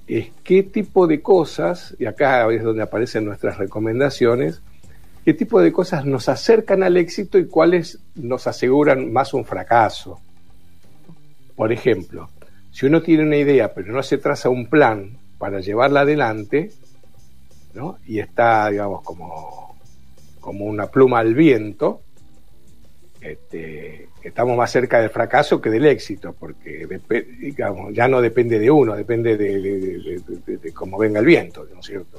es 0.08 0.30
qué 0.46 0.64
tipo 0.64 1.08
de 1.08 1.22
cosas, 1.22 1.94
y 2.00 2.06
acá 2.06 2.50
es 2.54 2.64
donde 2.64 2.84
aparecen 2.84 3.26
nuestras 3.26 3.58
recomendaciones, 3.58 4.62
qué 5.28 5.34
tipo 5.34 5.60
de 5.60 5.74
cosas 5.74 6.06
nos 6.06 6.30
acercan 6.30 6.84
al 6.84 6.96
éxito 6.96 7.38
y 7.38 7.48
cuáles 7.48 8.00
nos 8.16 8.48
aseguran 8.48 9.12
más 9.12 9.34
un 9.34 9.44
fracaso. 9.44 10.22
Por 11.54 11.74
ejemplo, 11.74 12.30
si 12.72 12.86
uno 12.86 13.02
tiene 13.02 13.24
una 13.24 13.36
idea 13.36 13.74
pero 13.74 13.92
no 13.92 14.02
se 14.04 14.20
traza 14.20 14.48
un 14.48 14.68
plan 14.68 15.18
para 15.38 15.60
llevarla 15.60 16.00
adelante, 16.00 16.72
¿no? 17.74 17.98
Y 18.08 18.20
está, 18.20 18.70
digamos, 18.70 19.04
como, 19.04 19.76
como 20.40 20.64
una 20.64 20.88
pluma 20.88 21.20
al 21.20 21.36
viento, 21.36 22.04
este, 23.20 24.08
estamos 24.24 24.56
más 24.56 24.72
cerca 24.72 25.02
del 25.02 25.10
fracaso 25.10 25.60
que 25.60 25.70
del 25.70 25.88
éxito, 25.88 26.38
porque 26.40 26.88
digamos, 27.42 27.94
ya 27.94 28.08
no 28.08 28.22
depende 28.22 28.60
de 28.60 28.72
uno, 28.72 28.96
depende 28.96 29.36
de, 29.36 30.72
cómo 30.74 30.98
venga 30.98 31.20
el 31.20 31.26
viento, 31.26 31.68
¿no 31.74 31.82
es 31.82 31.86
cierto? 31.86 32.18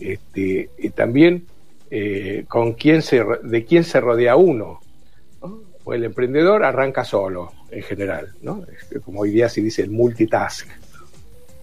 Este, 0.00 0.70
y 0.78 0.88
también 0.88 1.51
eh, 1.94 2.46
con 2.48 2.72
quién 2.72 3.02
se, 3.02 3.22
de 3.42 3.66
quién 3.66 3.84
se 3.84 4.00
rodea 4.00 4.34
uno. 4.34 4.80
O 5.84 5.92
el 5.92 6.04
emprendedor 6.04 6.64
arranca 6.64 7.04
solo, 7.04 7.52
en 7.70 7.82
general, 7.82 8.32
¿no? 8.40 8.64
como 9.04 9.20
hoy 9.20 9.30
día 9.30 9.50
se 9.50 9.60
dice 9.60 9.82
el 9.82 9.90
multitask. 9.90 10.68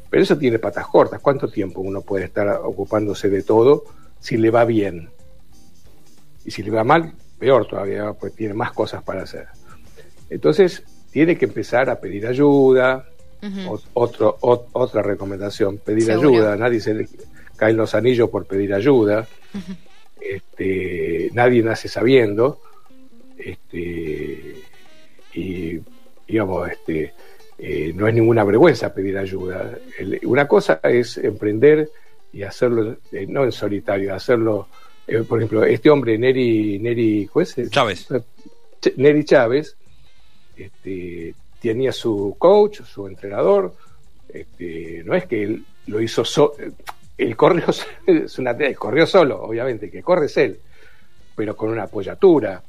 Pero 0.08 0.22
eso 0.22 0.38
tiene 0.38 0.60
patas 0.60 0.86
cortas. 0.86 1.20
¿Cuánto 1.20 1.48
tiempo 1.48 1.82
uno 1.82 2.02
puede 2.02 2.26
estar 2.26 2.48
ocupándose 2.64 3.28
de 3.28 3.42
todo 3.42 3.86
si 4.20 4.38
le 4.38 4.52
va 4.52 4.66
bien? 4.66 5.10
Y 6.46 6.52
si 6.52 6.62
le 6.62 6.70
va 6.70 6.84
mal, 6.84 7.12
peor 7.40 7.66
todavía, 7.66 8.14
pues 8.14 8.36
tiene 8.36 8.54
más 8.54 8.72
cosas 8.74 9.02
para 9.02 9.24
hacer. 9.24 9.48
Entonces, 10.30 10.84
tiene 11.10 11.40
que 11.40 11.46
empezar 11.46 11.90
a 11.90 12.00
pedir 12.00 12.28
ayuda. 12.28 13.04
otro, 13.96 14.38
otra 14.42 15.02
recomendación, 15.02 15.80
pedir 15.80 16.12
ayuda. 16.12 16.56
Nadie 16.56 16.82
se 16.82 16.94
le 16.94 17.10
caen 17.56 17.78
los 17.78 17.96
anillos 17.96 18.30
por 18.30 18.46
pedir 18.46 18.76
ayuda. 18.76 19.28
Este, 20.22 21.30
nadie 21.34 21.64
nace 21.64 21.88
sabiendo. 21.88 22.62
Este, 23.38 24.56
y 25.34 25.80
digamos, 26.28 26.70
este, 26.70 27.14
eh, 27.58 27.92
no 27.94 28.08
es 28.08 28.14
ninguna 28.14 28.44
vergüenza 28.44 28.94
pedir 28.94 29.18
ayuda. 29.18 29.78
una 30.24 30.48
cosa 30.48 30.80
es 30.84 31.18
emprender 31.18 31.90
y 32.32 32.44
hacerlo, 32.44 32.98
eh, 33.12 33.26
no 33.28 33.44
en 33.44 33.52
solitario, 33.52 34.14
hacerlo, 34.14 34.68
eh, 35.08 35.24
por 35.28 35.40
ejemplo, 35.40 35.64
este 35.64 35.90
hombre, 35.90 36.18
Neri, 36.18 36.80
Neri 36.80 37.30
Chávez. 37.70 38.08
Neri 38.96 39.26
Chávez, 39.26 39.76
este, 40.56 41.34
tenía 41.62 41.92
su 41.92 42.36
coach, 42.38 42.82
su 42.84 43.08
entrenador, 43.08 43.74
este, 44.30 45.02
no 45.04 45.16
es 45.16 45.26
que 45.26 45.44
él 45.44 45.66
lo 45.88 46.00
hizo 46.02 46.24
solo, 46.24 46.54
el 47.20 47.36
corrió, 47.36 47.66
es 48.08 48.40
una, 48.40 48.56
corrió 48.76 49.06
solo, 49.06 49.42
obviamente, 49.42 49.92
que 49.92 50.02
corre 50.02 50.28
es 50.28 50.38
él, 50.38 50.60
pero 51.36 51.56
con 51.56 51.70
una 51.70 51.84
apoyatura. 51.84 52.64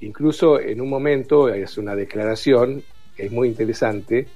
Incluso 0.00 0.58
en 0.58 0.80
un 0.80 0.88
momento 0.88 1.48
es 1.48 1.76
una 1.76 1.94
declaración 1.94 2.82
es 3.18 3.30
muy 3.30 3.48
interesante, 3.48 4.28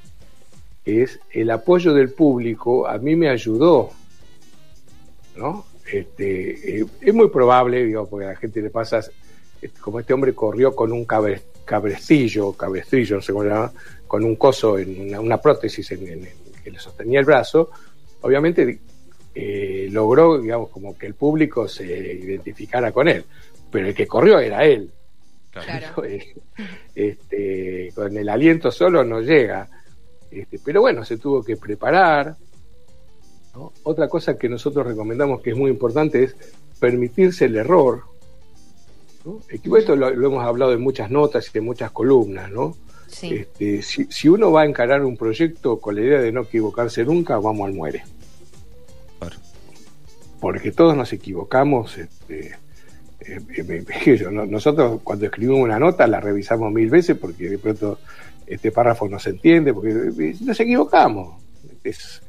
es 0.84 1.18
el 1.30 1.50
apoyo 1.50 1.94
del 1.94 2.10
público 2.10 2.86
a 2.86 2.98
mí 2.98 3.16
me 3.16 3.30
ayudó, 3.30 3.90
¿no? 5.36 5.64
Este, 5.90 6.80
eh, 6.80 6.86
es 7.00 7.14
muy 7.14 7.28
probable, 7.28 7.84
digo, 7.84 8.06
porque 8.06 8.26
a 8.26 8.30
la 8.30 8.36
gente 8.36 8.60
le 8.60 8.68
pasa, 8.68 9.00
como 9.80 10.00
este 10.00 10.12
hombre 10.12 10.34
corrió 10.34 10.74
con 10.74 10.92
un 10.92 11.06
cabrestillo, 11.06 12.52
cabestrillo, 12.52 13.16
no 13.16 13.22
sé 13.22 13.32
cómo 13.32 13.44
se 13.44 13.50
llama, 13.50 13.72
con 14.06 14.24
un 14.24 14.36
coso, 14.36 14.78
en 14.78 15.16
una, 15.18 15.40
prótesis 15.40 15.92
en, 15.92 16.28
que 16.62 16.70
le 16.70 16.78
sostenía 16.78 17.20
el 17.20 17.24
brazo, 17.24 17.70
obviamente 18.20 18.80
eh, 19.34 19.88
logró, 19.90 20.38
digamos, 20.38 20.70
como 20.70 20.96
que 20.96 21.06
el 21.06 21.14
público 21.14 21.66
se 21.66 21.84
identificara 21.84 22.92
con 22.92 23.08
él, 23.08 23.24
pero 23.70 23.88
el 23.88 23.94
que 23.94 24.06
corrió 24.06 24.38
era 24.38 24.64
él. 24.64 24.90
Este, 26.94 27.90
con 27.92 28.16
el 28.16 28.28
aliento 28.28 28.70
solo 28.70 29.02
no 29.02 29.20
llega. 29.20 29.68
Este, 30.30 30.60
pero 30.64 30.80
bueno, 30.80 31.04
se 31.04 31.16
tuvo 31.16 31.42
que 31.42 31.56
preparar. 31.56 32.36
Otra 33.84 34.08
cosa 34.08 34.36
que 34.36 34.48
nosotros 34.48 34.86
recomendamos 34.86 35.40
que 35.40 35.50
es 35.50 35.56
muy 35.56 35.70
importante 35.70 36.24
es 36.24 36.36
permitirse 36.78 37.44
el 37.46 37.56
error. 37.56 38.02
Esto 39.48 39.96
lo, 39.96 40.08
hemos 40.08 40.44
hablado 40.44 40.72
en 40.72 40.80
muchas 40.80 41.10
notas 41.10 41.50
y 41.52 41.58
en 41.58 41.64
muchas 41.64 41.90
columnas, 41.92 42.50
¿no? 42.50 42.76
Este, 43.22 43.80
si, 43.82 44.28
uno 44.28 44.50
va 44.50 44.62
a 44.62 44.66
encarar 44.66 45.04
un 45.04 45.16
proyecto 45.16 45.78
con 45.78 45.94
la 45.94 46.00
idea 46.00 46.20
de 46.20 46.32
no 46.32 46.42
equivocarse 46.42 47.04
nunca, 47.04 47.38
vamos 47.38 47.68
al 47.68 47.74
muere. 47.74 48.02
Porque 50.40 50.72
todos 50.72 50.96
nos 50.96 51.12
equivocamos, 51.12 51.96
este, 51.96 52.54
eh, 53.26 53.40
eh, 53.56 54.26
nosotros 54.30 55.00
cuando 55.02 55.26
escribimos 55.26 55.60
una 55.60 55.78
nota 55.78 56.06
la 56.06 56.20
revisamos 56.20 56.72
mil 56.72 56.90
veces 56.90 57.16
porque 57.16 57.48
de 57.48 57.58
pronto 57.58 57.98
este 58.46 58.70
párrafo 58.70 59.08
no 59.08 59.18
se 59.18 59.30
entiende, 59.30 59.72
porque 59.72 59.90
eh, 59.90 60.36
nos 60.40 60.60
equivocamos. 60.60 61.42
Es, 61.82 62.20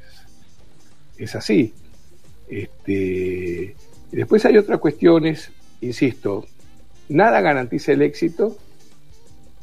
es 1.18 1.36
así. 1.36 1.74
Este, 2.48 3.76
después 4.12 4.46
hay 4.46 4.58
otras 4.58 4.80
cuestiones, 4.80 5.52
insisto, 5.82 6.46
nada 7.10 7.42
garantiza 7.42 7.92
el 7.92 8.02
éxito, 8.02 8.56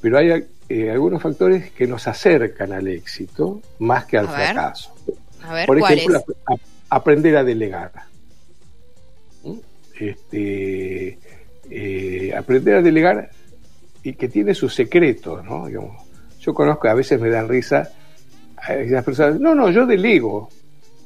pero 0.02 0.18
hay 0.18 0.46
algunos 0.90 1.22
factores 1.22 1.70
que 1.70 1.86
nos 1.86 2.06
acercan 2.06 2.72
al 2.72 2.88
éxito 2.88 3.62
más 3.78 4.04
que 4.04 4.18
al 4.18 4.28
fracaso. 4.28 4.94
Por 5.66 5.78
ejemplo, 5.78 6.22
aprender 6.92 7.36
a 7.36 7.44
delegar. 7.44 7.90
Este, 9.98 11.18
eh, 11.70 12.34
aprender 12.36 12.76
a 12.76 12.82
delegar 12.82 13.30
y 14.02 14.12
que 14.14 14.28
tiene 14.28 14.54
sus 14.54 14.74
secretos, 14.74 15.44
¿no? 15.44 15.68
yo 15.68 16.54
conozco, 16.54 16.88
a 16.88 16.94
veces 16.94 17.20
me 17.20 17.30
dan 17.30 17.48
risa, 17.48 17.90
a 18.56 18.74
las 18.74 19.04
personas, 19.04 19.40
no, 19.40 19.54
no, 19.54 19.70
yo 19.70 19.86
delego. 19.86 20.50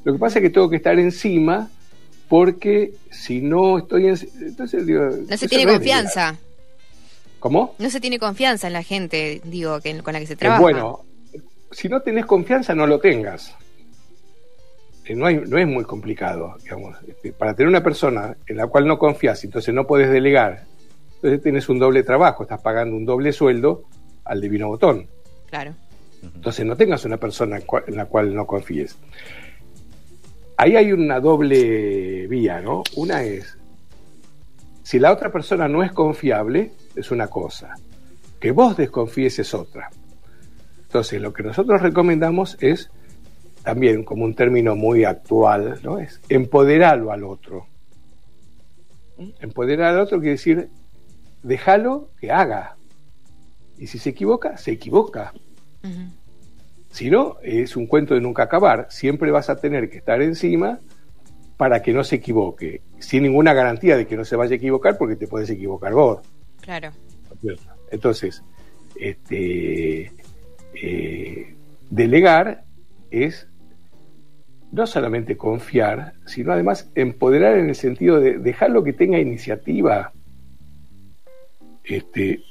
Lo 0.03 0.13
que 0.13 0.19
pasa 0.19 0.39
es 0.39 0.43
que 0.43 0.49
tengo 0.49 0.69
que 0.69 0.77
estar 0.77 0.97
encima 0.99 1.69
porque 2.27 2.93
si 3.09 3.41
no 3.41 3.77
estoy 3.77 4.07
en... 4.07 4.17
Entonces, 4.41 4.85
no 4.85 5.37
se 5.37 5.47
tiene 5.47 5.71
confianza. 5.71 6.35
¿Cómo? 7.39 7.75
No 7.77 7.89
se 7.89 8.01
tiene 8.01 8.19
confianza 8.19 8.67
en 8.67 8.73
la 8.73 8.83
gente, 8.83 9.41
digo, 9.45 9.79
que, 9.79 9.99
con 9.99 10.13
la 10.13 10.19
que 10.19 10.27
se 10.27 10.35
trabaja. 10.35 10.61
bueno, 10.61 11.05
si 11.71 11.87
no 11.87 12.01
tenés 12.01 12.25
confianza, 12.25 12.73
no 12.73 12.87
lo 12.87 12.99
tengas. 12.99 13.55
Eh, 15.07 15.15
no, 15.15 15.31
no 15.31 15.57
es 15.57 15.67
muy 15.67 15.85
complicado, 15.85 16.55
digamos. 16.61 16.97
Este, 17.07 17.31
para 17.31 17.53
tener 17.53 17.69
una 17.69 17.83
persona 17.83 18.35
en 18.45 18.57
la 18.57 18.67
cual 18.67 18.87
no 18.87 18.99
confías, 18.99 19.43
entonces 19.43 19.73
no 19.73 19.87
puedes 19.87 20.09
delegar, 20.09 20.65
entonces 21.15 21.41
tienes 21.41 21.69
un 21.69 21.79
doble 21.79 22.03
trabajo, 22.03 22.43
estás 22.43 22.61
pagando 22.61 22.95
un 22.95 23.05
doble 23.05 23.31
sueldo 23.31 23.83
al 24.25 24.41
divino 24.41 24.67
botón. 24.67 25.07
Claro. 25.49 25.73
Entonces 26.21 26.65
no 26.65 26.75
tengas 26.75 27.05
una 27.05 27.17
persona 27.17 27.59
en 27.87 27.95
la 27.95 28.05
cual 28.05 28.33
no 28.33 28.45
confíes. 28.45 28.97
Ahí 30.57 30.75
hay 30.75 30.91
una 30.91 31.19
doble 31.19 32.27
vía, 32.27 32.59
¿no? 32.59 32.83
Una 32.95 33.23
es, 33.23 33.57
si 34.83 34.99
la 34.99 35.13
otra 35.13 35.31
persona 35.31 35.67
no 35.67 35.83
es 35.83 35.91
confiable, 35.91 36.71
es 36.95 37.11
una 37.11 37.27
cosa. 37.27 37.75
Que 38.39 38.51
vos 38.51 38.75
desconfíes 38.75 39.39
es 39.39 39.53
otra. 39.53 39.89
Entonces 40.81 41.21
lo 41.21 41.31
que 41.31 41.43
nosotros 41.43 41.81
recomendamos 41.81 42.57
es 42.59 42.89
también 43.67 44.05
como 44.05 44.23
un 44.23 44.33
término 44.33 44.77
muy 44.77 45.03
actual, 45.03 45.81
¿no? 45.83 45.99
Es 45.99 46.21
empoderarlo 46.29 47.11
al 47.11 47.25
otro. 47.25 47.67
Empoderar 49.41 49.93
al 49.93 49.99
otro 49.99 50.19
quiere 50.19 50.35
decir, 50.35 50.69
déjalo 51.43 52.07
que 52.17 52.31
haga. 52.31 52.77
Y 53.77 53.87
si 53.87 53.99
se 53.99 54.11
equivoca, 54.11 54.55
se 54.55 54.71
equivoca. 54.71 55.33
Si 56.91 57.09
no, 57.09 57.39
es 57.43 57.75
un 57.75 57.87
cuento 57.87 58.13
de 58.13 58.21
nunca 58.21 58.43
acabar. 58.43 58.87
Siempre 58.89 59.31
vas 59.31 59.49
a 59.49 59.57
tener 59.57 59.89
que 59.89 59.97
estar 59.97 60.21
encima 60.21 60.79
para 61.57 61.81
que 61.81 61.91
no 61.91 62.05
se 62.05 62.15
equivoque, 62.15 62.83
sin 62.99 63.23
ninguna 63.23 63.53
garantía 63.53 63.97
de 63.97 64.07
que 64.07 64.15
no 64.15 64.23
se 64.23 64.37
vaya 64.37 64.53
a 64.53 64.55
equivocar, 64.55 64.97
porque 64.97 65.17
te 65.17 65.27
puedes 65.27 65.49
equivocar 65.49 65.91
vos. 65.91 66.21
Claro. 66.61 66.91
Entonces, 67.91 68.41
este, 68.95 70.13
eh, 70.73 71.55
delegar 71.89 72.63
es 73.11 73.49
no 74.71 74.87
solamente 74.87 75.37
confiar, 75.37 76.13
sino 76.25 76.51
además 76.51 76.89
empoderar 76.95 77.57
en 77.57 77.69
el 77.69 77.75
sentido 77.75 78.19
de 78.19 78.37
dejarlo 78.37 78.83
que 78.83 78.93
tenga 78.93 79.19
iniciativa. 79.19 80.11
Este, 81.83 82.41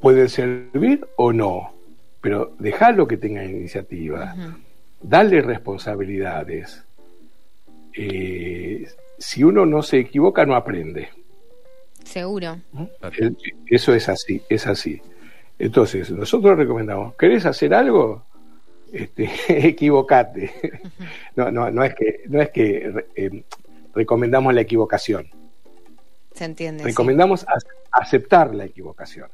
puede 0.00 0.28
servir 0.28 1.06
o 1.16 1.32
no, 1.32 1.72
pero 2.20 2.54
dejarlo 2.58 3.06
que 3.08 3.16
tenga 3.16 3.44
iniciativa, 3.44 4.34
darle 5.00 5.40
responsabilidades. 5.40 6.84
Eh, 7.94 8.86
si 9.18 9.44
uno 9.44 9.64
no 9.64 9.82
se 9.82 9.98
equivoca, 9.98 10.44
no 10.44 10.54
aprende. 10.54 11.08
Seguro. 12.04 12.58
Eso 13.66 13.94
es 13.94 14.08
así, 14.08 14.42
es 14.48 14.66
así. 14.66 15.00
Entonces, 15.58 16.10
nosotros 16.10 16.58
recomendamos, 16.58 17.14
¿querés 17.16 17.46
hacer 17.46 17.72
algo? 17.72 18.24
Este, 18.92 19.30
equivocate. 19.68 20.52
No, 21.36 21.50
no, 21.50 21.70
no 21.70 21.82
es 21.84 21.94
que, 21.94 22.22
no 22.28 22.40
es 22.40 22.50
que 22.50 23.04
eh, 23.16 23.44
recomendamos 23.94 24.54
la 24.54 24.60
equivocación. 24.60 25.26
Se 26.34 26.44
entiende. 26.44 26.84
Recomendamos 26.84 27.46
aceptar 27.90 28.54
la 28.54 28.64
equivocación, 28.64 29.28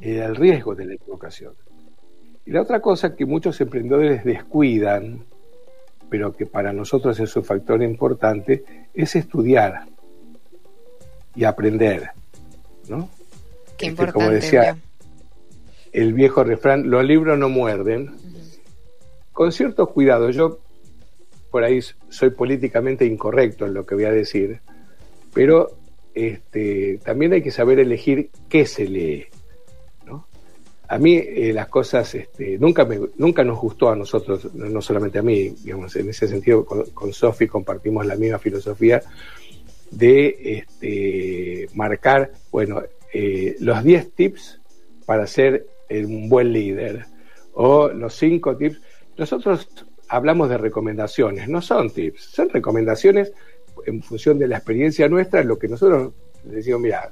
el 0.00 0.34
riesgo 0.34 0.74
de 0.74 0.86
la 0.86 0.94
equivocación. 0.94 1.52
Y 2.46 2.50
la 2.50 2.62
otra 2.62 2.80
cosa 2.80 3.14
que 3.14 3.24
muchos 3.24 3.60
emprendedores 3.60 4.24
descuidan, 4.24 5.24
pero 6.10 6.36
que 6.36 6.46
para 6.46 6.72
nosotros 6.72 7.18
es 7.20 7.34
un 7.36 7.44
factor 7.44 7.82
importante, 7.82 8.64
es 8.92 9.16
estudiar 9.16 9.86
y 11.34 11.44
aprender. 11.44 12.10
¿no? 12.88 13.08
Qué 13.76 13.86
este, 13.86 14.12
Como 14.12 14.30
decía 14.30 14.76
el 15.94 16.12
viejo 16.12 16.42
refrán, 16.42 16.90
los 16.90 17.04
libros 17.04 17.38
no 17.38 17.48
muerden. 17.48 18.10
Con 19.34 19.50
cierto 19.50 19.88
cuidado, 19.88 20.30
yo 20.30 20.60
por 21.50 21.64
ahí 21.64 21.80
soy 22.08 22.30
políticamente 22.30 23.04
incorrecto 23.04 23.66
en 23.66 23.74
lo 23.74 23.84
que 23.84 23.96
voy 23.96 24.04
a 24.04 24.12
decir, 24.12 24.60
pero 25.34 25.72
este, 26.14 27.00
también 27.04 27.32
hay 27.32 27.42
que 27.42 27.50
saber 27.50 27.80
elegir 27.80 28.30
qué 28.48 28.64
se 28.64 28.86
lee. 28.86 29.26
A 30.86 30.98
mí 30.98 31.16
eh, 31.16 31.52
las 31.52 31.68
cosas 31.68 32.14
este, 32.14 32.58
nunca, 32.58 32.84
me, 32.84 33.00
nunca 33.16 33.42
nos 33.42 33.58
gustó 33.58 33.88
a 33.88 33.96
nosotros, 33.96 34.54
no 34.54 34.80
solamente 34.80 35.18
a 35.18 35.22
mí, 35.22 35.48
digamos, 35.64 35.96
en 35.96 36.10
ese 36.10 36.28
sentido 36.28 36.64
con, 36.64 36.84
con 36.90 37.12
Sofi 37.12 37.48
compartimos 37.48 38.06
la 38.06 38.14
misma 38.16 38.38
filosofía 38.38 39.02
de 39.90 40.60
este, 40.60 41.68
marcar, 41.74 42.30
bueno, 42.52 42.82
eh, 43.12 43.56
los 43.58 43.82
10 43.82 44.12
tips 44.12 44.60
para 45.06 45.26
ser 45.26 45.66
un 45.90 46.28
buen 46.28 46.52
líder 46.52 47.06
o 47.54 47.88
los 47.88 48.14
5 48.14 48.56
tips. 48.56 48.80
Nosotros 49.16 49.68
hablamos 50.08 50.48
de 50.48 50.58
recomendaciones, 50.58 51.48
no 51.48 51.60
son 51.62 51.90
tips, 51.90 52.22
son 52.24 52.48
recomendaciones 52.48 53.32
en 53.86 54.02
función 54.02 54.38
de 54.38 54.48
la 54.48 54.56
experiencia 54.56 55.08
nuestra, 55.08 55.42
lo 55.42 55.58
que 55.58 55.68
nosotros 55.68 56.12
decimos, 56.42 56.80
mira, 56.80 57.10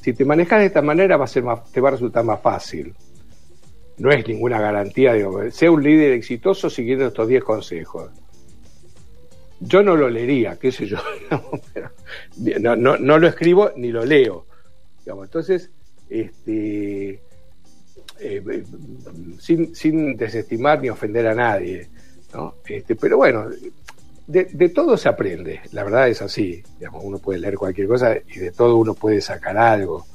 si 0.00 0.12
te 0.12 0.24
manejas 0.24 0.60
de 0.60 0.66
esta 0.66 0.82
manera 0.82 1.16
va 1.16 1.24
a 1.24 1.28
ser 1.28 1.42
más, 1.42 1.70
te 1.72 1.80
va 1.80 1.88
a 1.88 1.92
resultar 1.92 2.24
más 2.24 2.40
fácil. 2.40 2.94
No 3.96 4.10
es 4.10 4.26
ninguna 4.26 4.60
garantía, 4.60 5.14
digo, 5.14 5.50
sea 5.50 5.70
un 5.70 5.82
líder 5.82 6.12
exitoso 6.12 6.68
siguiendo 6.68 7.06
estos 7.06 7.28
10 7.28 7.44
consejos. 7.44 8.10
Yo 9.60 9.82
no 9.82 9.96
lo 9.96 10.10
leería, 10.10 10.56
qué 10.56 10.72
sé 10.72 10.86
yo, 10.86 10.98
no, 12.60 12.76
no, 12.76 12.96
no 12.98 13.18
lo 13.18 13.28
escribo 13.28 13.70
ni 13.76 13.90
lo 13.90 14.04
leo. 14.04 14.46
Entonces, 15.06 15.70
este, 16.08 17.20
eh, 18.20 18.64
sin, 19.38 19.74
sin 19.74 20.16
desestimar 20.16 20.80
ni 20.80 20.88
ofender 20.88 21.26
a 21.26 21.34
nadie, 21.34 21.88
este, 22.66 22.96
pero 22.96 23.16
bueno, 23.16 23.46
de, 24.26 24.68
todo 24.70 24.96
se 24.96 25.08
aprende, 25.08 25.60
la 25.72 25.84
verdad 25.84 26.08
es 26.08 26.22
así, 26.22 26.62
uno 27.02 27.18
puede 27.18 27.38
leer 27.38 27.56
cualquier 27.56 27.86
cosa 27.86 28.16
y 28.16 28.38
de 28.38 28.50
todo 28.50 28.76
uno 28.76 28.94
puede 28.94 29.20
sacar 29.20 29.56
algo, 29.56 30.06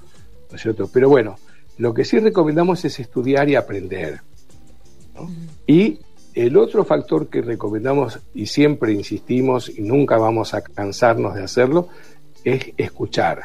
¿no 0.49 0.55
es 0.55 0.61
cierto? 0.61 0.89
Pero 0.91 1.09
bueno, 1.09 1.37
lo 1.77 1.93
que 1.93 2.03
sí 2.03 2.19
recomendamos 2.19 2.83
es 2.85 2.99
estudiar 2.99 3.49
y 3.49 3.55
aprender. 3.55 4.21
Y 5.67 5.99
el 6.33 6.57
otro 6.57 6.83
factor 6.85 7.29
que 7.29 7.41
recomendamos 7.41 8.19
y 8.33 8.47
siempre 8.47 8.93
insistimos 8.93 9.69
y 9.69 9.81
nunca 9.81 10.17
vamos 10.17 10.53
a 10.53 10.61
cansarnos 10.61 11.35
de 11.35 11.43
hacerlo 11.43 11.89
es 12.43 12.71
escuchar. 12.77 13.43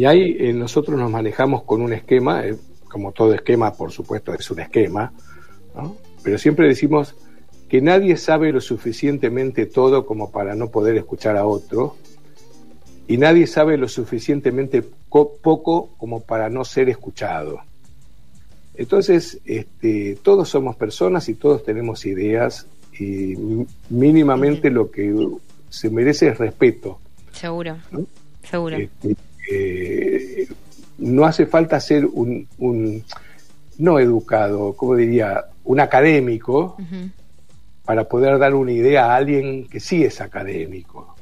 Y 0.00 0.06
ahí 0.06 0.34
eh, 0.40 0.54
nosotros 0.54 0.98
nos 0.98 1.10
manejamos 1.10 1.62
con 1.64 1.82
un 1.82 1.92
esquema, 1.92 2.46
eh, 2.46 2.56
como 2.88 3.12
todo 3.12 3.34
esquema 3.34 3.74
por 3.74 3.92
supuesto 3.92 4.32
es 4.32 4.50
un 4.50 4.60
esquema, 4.60 5.12
¿no? 5.76 5.94
pero 6.22 6.38
siempre 6.38 6.66
decimos 6.66 7.14
que 7.68 7.82
nadie 7.82 8.16
sabe 8.16 8.50
lo 8.50 8.62
suficientemente 8.62 9.66
todo 9.66 10.06
como 10.06 10.30
para 10.30 10.54
no 10.54 10.70
poder 10.70 10.96
escuchar 10.96 11.36
a 11.36 11.44
otro, 11.44 11.98
y 13.08 13.18
nadie 13.18 13.46
sabe 13.46 13.76
lo 13.76 13.88
suficientemente 13.88 14.82
poco 15.10 15.90
como 15.98 16.20
para 16.20 16.48
no 16.48 16.64
ser 16.64 16.88
escuchado. 16.88 17.60
Entonces, 18.76 19.38
este, 19.44 20.16
todos 20.22 20.48
somos 20.48 20.76
personas 20.76 21.28
y 21.28 21.34
todos 21.34 21.62
tenemos 21.62 22.06
ideas 22.06 22.66
y 22.98 23.34
mínimamente 23.90 24.70
lo 24.70 24.90
que 24.90 25.14
se 25.68 25.90
merece 25.90 26.28
es 26.28 26.38
respeto. 26.38 26.98
Seguro, 27.32 27.76
seguro. 28.42 28.78
Este, 28.78 29.14
eh, 29.50 30.48
no 30.98 31.24
hace 31.24 31.46
falta 31.46 31.80
ser 31.80 32.06
un, 32.06 32.46
un, 32.58 33.02
no 33.78 33.98
educado, 33.98 34.74
como 34.74 34.94
diría, 34.94 35.46
un 35.64 35.80
académico 35.80 36.76
para 37.84 38.04
poder 38.04 38.38
dar 38.38 38.54
una 38.54 38.72
idea 38.72 39.06
a 39.06 39.16
alguien 39.16 39.66
que 39.66 39.80
sí 39.80 40.04
es 40.04 40.20
académico. 40.20 41.16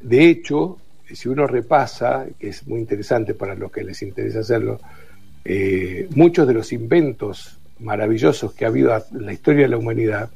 De 0.00 0.28
hecho, 0.28 0.78
si 1.12 1.28
uno 1.28 1.46
repasa, 1.46 2.26
que 2.38 2.48
es 2.48 2.66
muy 2.66 2.80
interesante 2.80 3.34
para 3.34 3.54
los 3.54 3.70
que 3.70 3.84
les 3.84 4.02
interesa 4.02 4.40
hacerlo, 4.40 4.80
eh, 5.44 6.08
muchos 6.14 6.46
de 6.46 6.54
los 6.54 6.72
inventos 6.72 7.58
maravillosos 7.78 8.52
que 8.52 8.64
ha 8.64 8.68
habido 8.68 8.94
en 9.12 9.26
la 9.26 9.32
historia 9.32 9.62
de 9.62 9.68
la 9.68 9.78
humanidad 9.78 10.30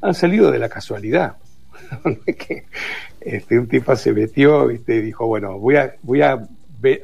han 0.00 0.14
salido 0.14 0.50
de 0.50 0.58
la 0.58 0.68
casualidad. 0.68 1.36
que 2.26 2.64
este, 3.20 3.58
un 3.58 3.68
tipo 3.68 3.94
se 3.96 4.12
metió 4.12 4.70
y 4.70 4.78
dijo, 4.78 5.26
bueno, 5.26 5.58
voy 5.58 5.76
a, 5.76 5.94
voy, 6.02 6.22
a, 6.22 6.46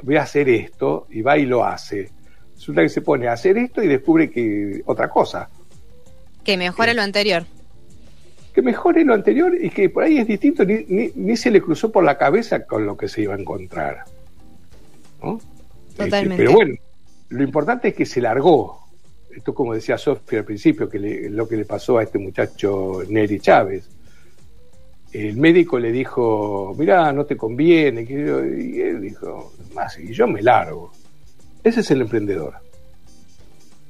voy 0.02 0.16
a 0.16 0.22
hacer 0.22 0.48
esto, 0.48 1.06
y 1.10 1.22
va 1.22 1.38
y 1.38 1.46
lo 1.46 1.64
hace. 1.64 2.10
Resulta 2.54 2.82
que 2.82 2.88
se 2.88 3.02
pone 3.02 3.28
a 3.28 3.32
hacer 3.32 3.56
esto 3.56 3.82
y 3.82 3.86
descubre 3.86 4.30
que 4.30 4.82
otra 4.86 5.08
cosa. 5.08 5.48
Que 6.42 6.56
mejore 6.56 6.94
lo 6.94 7.02
anterior. 7.02 7.44
Que 8.52 8.62
mejore 8.62 9.04
lo 9.04 9.14
anterior 9.14 9.54
y 9.54 9.70
que 9.70 9.88
por 9.90 10.02
ahí 10.02 10.18
es 10.18 10.26
distinto, 10.26 10.64
ni, 10.64 11.12
ni, 11.14 11.36
se 11.36 11.50
le 11.50 11.60
cruzó 11.60 11.92
por 11.92 12.02
la 12.02 12.18
cabeza 12.18 12.64
con 12.64 12.84
lo 12.84 12.96
que 12.96 13.08
se 13.08 13.22
iba 13.22 13.34
a 13.34 13.38
encontrar. 13.38 14.04
Este, 15.22 16.04
Totalmente. 16.04 16.36
pero 16.36 16.52
bueno, 16.52 16.74
lo 17.28 17.42
importante 17.44 17.88
es 17.88 17.94
que 17.94 18.06
se 18.06 18.20
largó. 18.20 18.88
Esto 19.30 19.54
como 19.54 19.74
decía 19.74 19.96
Sofía 19.96 20.40
al 20.40 20.44
principio, 20.44 20.88
que 20.88 21.28
lo 21.30 21.46
que 21.46 21.56
le 21.56 21.64
pasó 21.64 21.98
a 21.98 22.02
este 22.02 22.18
muchacho 22.18 23.02
Neri 23.08 23.38
Chávez 23.38 23.88
el 25.12 25.36
médico 25.36 25.78
le 25.78 25.90
dijo, 25.90 26.74
mira, 26.78 27.12
no 27.12 27.24
te 27.24 27.36
conviene, 27.36 28.02
y 28.02 28.80
él 28.80 29.00
dijo, 29.00 29.52
más, 29.74 29.98
y 29.98 30.12
yo 30.12 30.26
me 30.26 30.42
largo. 30.42 30.92
Ese 31.64 31.80
es 31.80 31.90
el 31.90 32.02
emprendedor. 32.02 32.54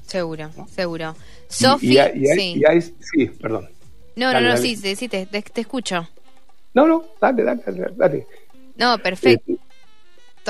Seguro, 0.07 0.51
seguro. 0.75 1.15
Sofía, 1.49 2.13
sí. 2.13 2.63
sí, 3.01 3.27
perdón. 3.27 3.69
No, 4.17 4.33
no, 4.33 4.41
no, 4.41 4.57
sí, 4.57 4.77
sí, 4.77 5.09
te, 5.09 5.27
te, 5.27 5.61
escucho. 5.61 6.09
No, 6.75 6.87
no, 6.87 7.05
dale, 7.21 7.45
dale, 7.45 7.63
dale. 7.97 8.27
No, 8.77 8.99
perfecto. 8.99 9.53
Eh, 9.53 9.59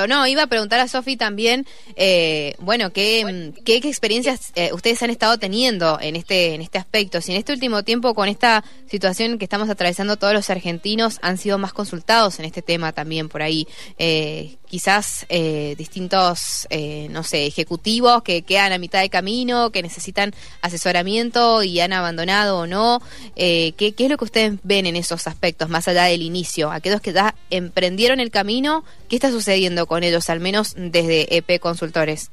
no, 0.06 0.26
iba 0.26 0.44
a 0.44 0.46
preguntar 0.46 0.80
a 0.80 0.88
Sofi 0.88 1.16
también, 1.16 1.66
eh, 1.96 2.54
bueno, 2.58 2.92
¿qué, 2.92 3.52
qué, 3.64 3.76
experiencias 3.76 4.52
eh, 4.54 4.70
ustedes 4.72 5.02
han 5.02 5.10
estado 5.10 5.38
teniendo 5.38 5.98
en 6.00 6.16
este, 6.16 6.54
en 6.54 6.60
este 6.60 6.78
aspecto? 6.78 7.20
Si 7.20 7.32
en 7.32 7.38
este 7.38 7.52
último 7.52 7.82
tiempo, 7.82 8.14
con 8.14 8.28
esta 8.28 8.64
situación 8.88 9.38
que 9.38 9.44
estamos 9.44 9.68
atravesando 9.68 10.16
todos 10.16 10.34
los 10.34 10.50
argentinos, 10.50 11.18
han 11.22 11.38
sido 11.38 11.58
más 11.58 11.72
consultados 11.72 12.38
en 12.38 12.44
este 12.44 12.62
tema 12.62 12.92
también 12.92 13.28
por 13.28 13.42
ahí. 13.42 13.66
Eh, 13.98 14.56
quizás 14.68 15.24
eh, 15.30 15.74
distintos, 15.78 16.66
eh, 16.70 17.08
no 17.10 17.22
sé, 17.22 17.46
ejecutivos 17.46 18.22
que 18.22 18.42
quedan 18.42 18.72
a 18.72 18.78
mitad 18.78 19.00
de 19.00 19.08
camino, 19.08 19.70
que 19.70 19.82
necesitan 19.82 20.34
asesoramiento 20.60 21.62
y 21.62 21.80
han 21.80 21.92
abandonado 21.92 22.58
o 22.58 22.66
no. 22.66 23.00
¿qué, 23.34 23.72
¿Qué 23.76 23.94
es 23.96 24.10
lo 24.10 24.18
que 24.18 24.24
ustedes 24.24 24.54
ven 24.62 24.86
en 24.86 24.96
esos 24.96 25.26
aspectos, 25.26 25.68
más 25.68 25.88
allá 25.88 26.04
del 26.04 26.22
inicio? 26.22 26.70
Aquellos 26.70 27.00
que 27.00 27.12
ya 27.12 27.34
emprendieron 27.50 28.20
el 28.20 28.30
camino, 28.30 28.84
¿qué 29.08 29.16
está 29.16 29.30
sucediendo 29.30 29.86
con 29.86 30.04
ellos, 30.04 30.30
al 30.30 30.40
menos 30.40 30.74
desde 30.76 31.36
EP 31.36 31.60
Consultores? 31.60 32.30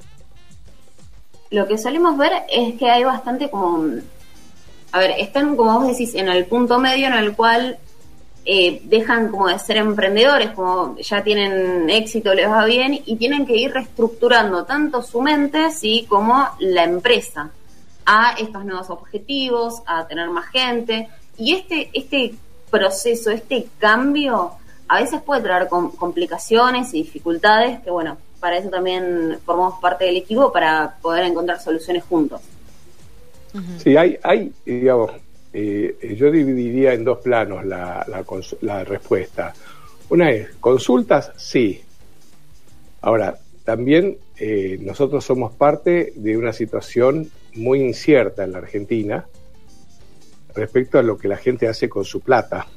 Lo 1.52 1.68
que 1.68 1.78
solemos 1.78 2.18
ver 2.18 2.34
es 2.50 2.78
que 2.78 2.90
hay 2.90 3.04
bastante 3.04 3.50
como... 3.50 3.86
A 4.92 5.00
ver, 5.00 5.12
están, 5.20 5.56
como 5.56 5.80
vos 5.80 5.88
decís, 5.88 6.16
en 6.16 6.30
el 6.30 6.46
punto 6.46 6.80
medio 6.80 7.08
en 7.08 7.14
el 7.14 7.36
cual 7.36 7.78
eh, 8.46 8.82
dejan 8.86 9.30
como 9.30 9.48
de 9.48 9.58
ser 9.58 9.78
emprendedores, 9.78 10.52
como 10.52 10.98
ya 11.00 11.24
tienen 11.24 11.90
éxito, 11.90 12.34
les 12.34 12.48
va 12.48 12.64
bien, 12.66 13.02
y 13.06 13.16
tienen 13.16 13.46
que 13.46 13.58
ir 13.58 13.72
reestructurando 13.72 14.66
tanto 14.66 15.02
su 15.02 15.22
mente, 15.22 15.72
¿sí? 15.72 16.06
como 16.08 16.48
la 16.60 16.84
empresa, 16.84 17.50
a 18.06 18.36
estos 18.38 18.64
nuevos 18.64 18.90
objetivos, 18.92 19.82
a 19.88 20.08
tener 20.08 20.30
más 20.30 20.46
gente. 20.50 21.10
Y 21.38 21.56
este, 21.56 21.90
este 21.94 22.36
proceso, 22.70 23.32
este 23.32 23.68
cambio, 23.80 24.52
a 24.88 25.02
veces 25.02 25.22
puede 25.22 25.42
traer 25.42 25.68
complicaciones 25.68 26.94
y 26.94 27.04
dificultades, 27.04 27.80
que 27.82 27.90
bueno, 27.90 28.18
para 28.40 28.58
eso 28.58 28.70
también 28.70 29.40
formamos 29.46 29.80
parte 29.80 30.06
del 30.06 30.18
equipo, 30.18 30.52
para 30.52 30.96
poder 31.02 31.26
encontrar 31.26 31.60
soluciones 31.60 32.04
juntos. 32.04 32.42
Sí, 33.78 33.96
hay, 33.96 34.18
hay 34.22 34.52
digamos, 34.66 35.12
eh, 35.54 36.16
yo 36.18 36.30
dividiría 36.30 36.94
en 36.94 37.06
dos 37.06 37.20
planos 37.20 37.66
la, 37.66 38.06
la, 38.62 38.84
respuesta. 38.84 39.54
Una 40.10 40.30
es, 40.30 40.50
consultas, 40.60 41.32
sí. 41.38 41.82
Ahora, 43.02 43.40
también 43.64 44.18
eh, 44.38 44.78
nosotros 44.82 45.24
somos 45.24 45.54
parte 45.54 46.12
de 46.16 46.38
una 46.38 46.52
situación 46.52 47.32
muy 47.56 47.82
incierta 47.82 48.44
en 48.44 48.52
la 48.52 48.58
Argentina 48.58 49.26
respecto 50.54 51.00
a 51.00 51.04
lo 51.04 51.18
que 51.18 51.30
la 51.30 51.38
gente 51.38 51.68
hace 51.68 51.88
con 51.88 52.04
su 52.04 52.20
plata. 52.20 52.68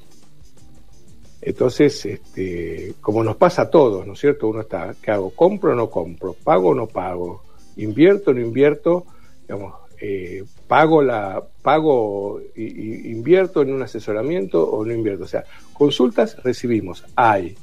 Entonces, 1.49 2.05
este, 2.05 2.93
como 3.01 3.25
nos 3.25 3.37
pasa 3.37 3.63
a 3.63 3.71
todos, 3.71 4.07
¿no 4.07 4.13
es 4.13 4.19
cierto? 4.19 4.49
Uno 4.49 4.61
está, 4.61 4.95
¿qué 5.01 5.13
hago? 5.13 5.31
¿Compro 5.31 5.73
o 5.73 5.75
no 5.75 5.89
compro? 5.89 6.35
¿Pago 6.35 6.69
o 6.69 6.75
no 6.75 6.87
pago? 6.87 7.43
invierto, 7.79 8.35
no 8.35 8.41
invierto, 8.41 9.07
digamos, 9.43 9.75
eh, 9.99 10.45
pago 10.67 11.01
la, 11.01 11.43
pago, 11.63 12.39
y, 12.55 13.11
invierto 13.11 13.63
en 13.63 13.73
un 13.73 13.83
asesoramiento 13.83 14.63
o 14.63 14.85
no 14.85 14.93
invierto. 14.93 15.25
O 15.25 15.29
sea, 15.29 15.43
consultas 15.73 16.37
recibimos, 16.45 17.07
hay. 17.17 17.57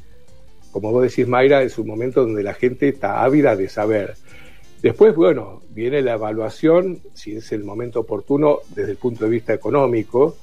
Como 0.71 0.91
vos 0.91 1.03
decís, 1.03 1.27
Mayra, 1.27 1.61
es 1.61 1.77
un 1.77 1.85
momento 1.85 2.21
donde 2.21 2.41
la 2.41 2.55
gente 2.55 2.89
está 2.89 3.23
ávida 3.23 3.55
de 3.55 3.69
saber. 3.69 4.15
Después, 4.81 5.15
bueno, 5.15 5.61
viene 5.69 6.01
la 6.01 6.13
evaluación, 6.13 7.01
si 7.13 7.35
es 7.35 7.51
el 7.51 7.63
momento 7.63 7.99
oportuno 7.99 8.61
desde 8.69 8.93
el 8.93 8.97
punto 8.97 9.25
de 9.25 9.29
vista 9.29 9.53
económico, 9.53 10.37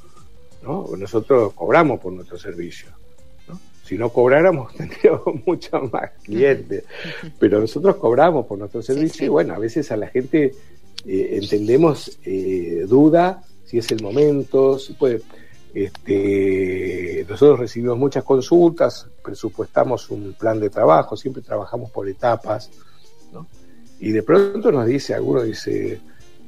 ¿no? 0.62 0.86
Nosotros 0.96 1.54
cobramos 1.54 1.98
por 1.98 2.12
nuestro 2.12 2.38
servicio. 2.38 3.01
Si 3.84 3.98
no 3.98 4.10
cobráramos, 4.10 4.74
tendríamos 4.76 5.46
muchos 5.46 5.92
más 5.92 6.10
clientes. 6.22 6.84
Pero 7.38 7.60
nosotros 7.60 7.96
cobramos 7.96 8.46
por 8.46 8.58
nuestro 8.58 8.82
servicio 8.82 9.26
y 9.26 9.28
bueno, 9.28 9.54
a 9.54 9.58
veces 9.58 9.90
a 9.92 9.96
la 9.96 10.08
gente 10.08 10.54
eh, 11.06 11.38
entendemos 11.40 12.18
eh, 12.24 12.84
duda 12.88 13.42
si 13.64 13.78
es 13.78 13.90
el 13.90 14.02
momento, 14.02 14.78
si 14.78 14.92
puede. 14.92 15.22
Este, 15.74 17.24
nosotros 17.26 17.60
recibimos 17.60 17.96
muchas 17.96 18.24
consultas, 18.24 19.08
presupuestamos 19.24 20.10
un 20.10 20.34
plan 20.34 20.60
de 20.60 20.68
trabajo, 20.68 21.16
siempre 21.16 21.42
trabajamos 21.42 21.90
por 21.90 22.06
etapas, 22.06 22.70
¿no? 23.32 23.46
Y 23.98 24.10
de 24.10 24.22
pronto 24.22 24.70
nos 24.70 24.86
dice, 24.86 25.14
alguno 25.14 25.42
dice, 25.42 25.98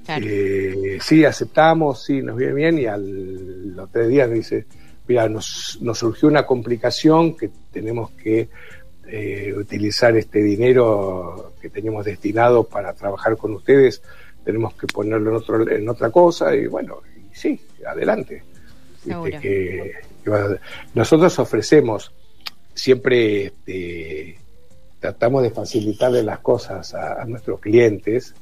eh, 0.09 0.99
sí, 1.01 1.25
aceptamos, 1.25 2.05
sí, 2.05 2.21
nos 2.21 2.37
viene 2.37 2.53
bien, 2.53 2.79
y 2.79 2.85
al, 2.85 3.75
los 3.75 3.91
tres 3.91 4.09
días 4.09 4.31
dice, 4.31 4.67
mira, 5.07 5.29
nos, 5.29 5.79
nos 5.81 5.99
surgió 5.99 6.29
una 6.29 6.47
complicación 6.47 7.37
que 7.37 7.51
tenemos 7.73 8.11
que 8.13 8.49
eh, 9.07 9.53
utilizar 9.55 10.17
este 10.17 10.43
dinero 10.43 11.53
que 11.61 11.69
teníamos 11.69 12.05
destinado 12.07 12.65
para 12.65 12.95
trabajar 12.95 13.37
con 13.37 13.53
ustedes, 13.55 14.03
tenemos 14.45 14.75
que 14.75 14.87
ponerlo 14.87 15.31
en, 15.31 15.37
otro, 15.37 15.71
en 15.71 15.89
otra 15.89 16.11
cosa 16.11 16.55
y 16.55 16.67
bueno, 16.67 17.01
y 17.17 17.35
sí, 17.35 17.61
adelante. 17.87 18.43
nosotros 20.95 21.39
ofrecemos 21.39 22.13
siempre, 22.75 23.47
este, 23.47 24.39
tratamos 25.01 25.43
de 25.43 25.51
facilitarle 25.51 26.23
las 26.23 26.39
cosas 26.41 26.95
a, 26.95 27.25
nuestros 27.27 27.61
clientes, 27.61 28.35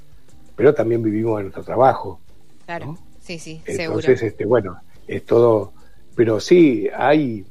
pero 0.54 0.72
también 0.72 1.02
vivimos 1.02 1.38
en 1.38 1.46
nuestro 1.46 1.64
trabajo. 1.64 2.20
Claro, 2.66 2.96
sí, 3.20 3.38
sí, 3.38 3.60
Entonces, 3.66 4.22
este, 4.22 4.44
bueno, 4.44 4.80
es 5.08 5.24
todo 5.26 5.72
pero 6.14 6.40
sí, 6.40 6.88
hay, 6.94 7.44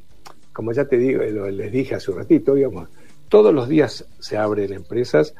como 0.54 0.71
ya 0.71 0.86
te 0.86 0.97
digo, 0.97 1.24
les 1.24 1.71
dije 1.71 1.95
hace 1.95 2.12
un 2.12 2.17
ratito, 2.17 2.54
digamos, 2.56 2.89
todos 3.30 3.54
los 3.54 3.69
días 3.69 4.06
se 4.19 4.38
abren 4.38 4.74
empresas. 4.74 5.34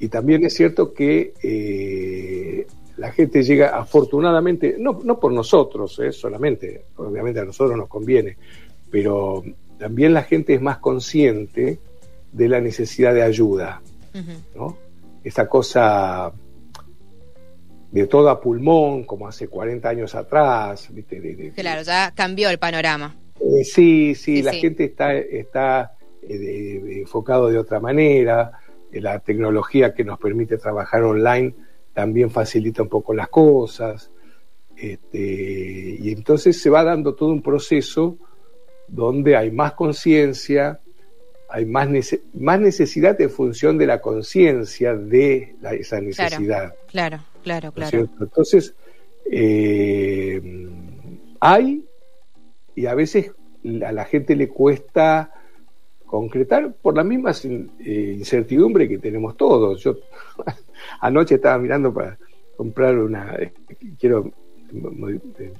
Y 0.00 0.08
también 0.08 0.44
es 0.44 0.54
cierto 0.54 0.92
que 0.92 1.34
eh, 1.40 2.66
la 2.96 3.12
gente 3.12 3.44
llega 3.44 3.78
afortunadamente, 3.78 4.74
no, 4.78 5.00
no 5.04 5.20
por 5.20 5.32
nosotros 5.32 5.98
eh, 6.00 6.10
solamente, 6.10 6.86
obviamente 6.96 7.38
a 7.38 7.44
nosotros 7.44 7.76
nos 7.76 7.88
conviene, 7.88 8.36
pero 8.90 9.44
también 9.78 10.14
la 10.14 10.24
gente 10.24 10.54
es 10.54 10.60
más 10.60 10.78
consciente 10.78 11.78
de 12.32 12.48
la 12.48 12.60
necesidad 12.60 13.14
de 13.14 13.22
ayuda, 13.22 13.80
¿no? 14.56 14.76
Esa 15.22 15.48
cosa 15.48 16.32
de 17.92 18.06
todo 18.06 18.30
a 18.30 18.40
pulmón, 18.40 19.04
como 19.04 19.28
hace 19.28 19.48
40 19.48 19.88
años 19.88 20.14
atrás. 20.14 20.88
¿viste? 20.90 21.52
claro, 21.54 21.82
ya 21.82 22.12
cambió 22.14 22.48
el 22.48 22.58
panorama. 22.58 23.14
Eh, 23.38 23.64
sí, 23.64 24.14
sí, 24.14 24.42
la 24.42 24.52
gente 24.52 24.84
está, 24.84 25.14
está 25.14 25.94
eh, 26.22 27.00
enfocado 27.00 27.48
de 27.48 27.58
otra 27.58 27.80
manera, 27.80 28.52
eh, 28.90 29.00
la 29.00 29.18
tecnología 29.18 29.92
que 29.92 30.04
nos 30.04 30.18
permite 30.18 30.56
trabajar 30.56 31.02
online 31.02 31.54
también 31.92 32.30
facilita 32.30 32.82
un 32.82 32.88
poco 32.88 33.12
las 33.12 33.28
cosas, 33.28 34.10
este, 34.74 35.98
y 36.00 36.10
entonces 36.10 36.60
se 36.60 36.70
va 36.70 36.82
dando 36.82 37.14
todo 37.14 37.28
un 37.28 37.42
proceso 37.42 38.16
donde 38.88 39.36
hay 39.36 39.50
más 39.50 39.74
conciencia, 39.74 40.80
hay 41.50 41.66
más, 41.66 41.88
más 42.32 42.58
necesidad 42.58 43.20
en 43.20 43.28
función 43.28 43.76
de 43.76 43.86
la 43.86 44.00
conciencia 44.00 44.94
de 44.94 45.56
esa 45.72 46.00
necesidad. 46.00 46.74
Claro, 46.88 47.18
claro, 47.18 47.31
claro. 47.72 48.08
Entonces, 48.20 48.74
eh, 49.30 50.40
hay, 51.40 51.84
y 52.74 52.86
a 52.86 52.94
veces 52.94 53.32
a 53.84 53.92
la 53.92 54.04
gente 54.04 54.34
le 54.36 54.48
cuesta 54.48 55.30
concretar 56.06 56.74
por 56.74 56.96
la 56.96 57.04
misma 57.04 57.32
eh, 57.42 58.14
incertidumbre 58.18 58.88
que 58.88 58.98
tenemos 58.98 59.36
todos. 59.36 59.82
Yo 59.82 59.96
anoche 61.00 61.36
estaba 61.36 61.58
mirando 61.58 61.92
para 61.92 62.18
comprar 62.56 62.98
una, 62.98 63.36
quiero 63.98 64.30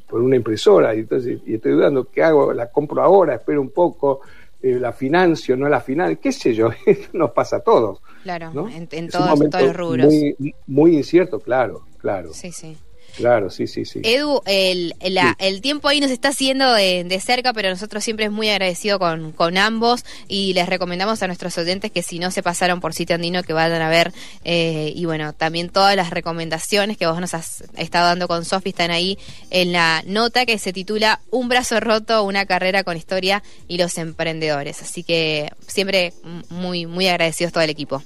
por 0.07 0.23
una 0.23 0.37
impresora 0.37 0.95
y 0.95 1.01
entonces 1.01 1.41
y 1.45 1.55
estoy 1.55 1.73
dudando 1.73 2.05
qué 2.05 2.23
hago, 2.23 2.53
la 2.53 2.71
compro 2.71 3.03
ahora, 3.03 3.35
espero 3.35 3.61
un 3.61 3.71
poco, 3.71 4.21
eh, 4.63 4.79
la 4.79 4.93
financio, 4.93 5.57
no 5.57 5.69
la 5.69 5.81
final, 5.81 6.19
qué 6.19 6.33
sé 6.33 6.55
yo, 6.55 6.71
esto 6.87 7.09
nos 7.19 7.33
pasa 7.33 7.57
a 7.57 7.61
todos. 7.61 8.01
Claro, 8.23 8.69
en, 8.69 9.09
todos, 9.09 9.39
los 9.39 9.77
rubros. 9.77 10.07
Muy, 10.07 10.55
muy 10.67 10.97
incierto, 10.97 11.41
claro, 11.41 11.87
claro. 11.99 12.33
Sí, 12.33 12.53
sí. 12.53 12.77
Claro, 13.17 13.51
sí, 13.51 13.67
sí, 13.67 13.85
sí. 13.85 14.01
Edu, 14.03 14.41
el, 14.47 14.95
el 15.01 15.61
tiempo 15.61 15.89
ahí 15.89 16.01
nos 16.01 16.11
está 16.11 16.33
siguiendo 16.33 16.73
de, 16.73 17.21
cerca, 17.23 17.53
pero 17.53 17.69
nosotros 17.69 18.03
siempre 18.03 18.27
es 18.27 18.33
muy 18.33 18.49
agradecido 18.49 18.99
con, 18.99 19.33
con, 19.33 19.59
ambos 19.59 20.05
y 20.29 20.55
les 20.55 20.69
recomendamos 20.69 21.23
a 21.23 21.27
nuestros 21.27 21.57
oyentes 21.59 21.93
que 21.93 22.03
si 22.03 22.19
no 22.19 22.31
se 22.31 22.43
pasaron 22.43 22.81
por 22.81 22.95
sitio 22.95 23.15
andino 23.15 23.43
que 23.43 23.53
vayan 23.53 23.83
a 23.83 23.89
ver 23.89 24.13
eh, 24.45 24.93
y 24.97 25.05
bueno, 25.05 25.33
también 25.35 25.69
todas 25.69 25.95
las 25.95 26.11
recomendaciones 26.11 26.97
que 26.97 27.07
vos 27.07 27.21
nos 27.21 27.35
has 27.35 27.65
estado 27.77 28.07
dando 28.07 28.29
con 28.29 28.45
Sofi 28.45 28.71
están 28.71 28.91
ahí 28.91 29.19
en 29.51 29.73
la 29.73 30.03
nota 30.07 30.47
que 30.47 30.59
se 30.59 30.73
titula 30.73 31.21
Un 31.31 31.49
brazo 31.49 31.81
roto, 31.81 32.25
una 32.25 32.47
carrera 32.47 32.83
con 32.83 32.97
historia 32.97 33.43
y 33.69 33.79
los 33.79 33.99
emprendedores. 33.99 34.83
Así 34.83 35.03
que 35.03 35.53
siempre 35.67 36.15
muy, 36.49 36.87
muy 36.87 37.09
agradecidos 37.09 37.53
todo 37.53 37.63
el 37.63 37.71
equipo. 37.71 38.03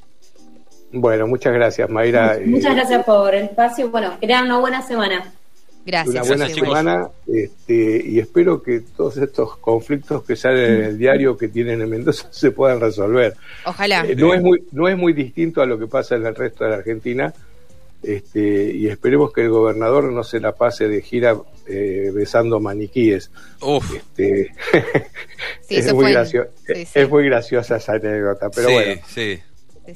Bueno, 1.01 1.27
muchas 1.27 1.53
gracias, 1.53 1.89
Mayra. 1.91 2.39
Muchas 2.45 2.73
eh, 2.73 2.75
gracias 2.75 3.05
por 3.05 3.35
el 3.35 3.45
espacio. 3.45 3.91
Bueno, 3.91 4.19
que 4.21 4.27
tengan 4.27 4.47
una 4.47 4.59
buena 4.59 4.83
semana. 4.83 5.33
Gracias. 5.85 6.15
Una 6.15 6.23
buena 6.25 6.49
semana 6.49 7.09
este, 7.29 8.03
y 8.05 8.19
espero 8.19 8.61
que 8.61 8.81
todos 8.81 9.17
estos 9.19 9.57
conflictos 9.59 10.25
que 10.25 10.35
salen 10.35 10.75
en 10.75 10.83
el 10.83 10.99
diario 10.99 11.37
que 11.37 11.49
tienen 11.49 11.81
en 11.81 11.89
Mendoza 11.89 12.29
se 12.31 12.51
puedan 12.51 12.81
resolver. 12.81 13.35
Ojalá. 13.65 14.05
Eh, 14.05 14.17
no, 14.17 14.35
es 14.35 14.43
muy, 14.43 14.65
no 14.73 14.89
es 14.89 14.97
muy 14.97 15.13
distinto 15.13 15.63
a 15.63 15.67
lo 15.67 15.79
que 15.79 15.87
pasa 15.87 16.17
en 16.17 16.27
el 16.27 16.35
resto 16.35 16.65
de 16.65 16.71
la 16.71 16.77
Argentina 16.77 17.33
este, 18.03 18.73
y 18.73 18.89
esperemos 18.89 19.33
que 19.33 19.43
el 19.43 19.51
gobernador 19.51 20.05
no 20.13 20.23
se 20.23 20.39
la 20.39 20.53
pase 20.53 20.89
de 20.89 21.03
gira 21.03 21.37
eh, 21.67 22.11
besando 22.15 22.61
maniquíes. 22.61 23.31
Este, 23.95 24.53
es, 25.69 25.93
muy 25.93 26.15
es 26.95 27.09
muy 27.09 27.25
graciosa 27.25 27.77
esa 27.77 27.93
anécdota, 27.93 28.49
pero 28.51 28.71
bueno. 28.71 29.03
Sí. 29.09 29.39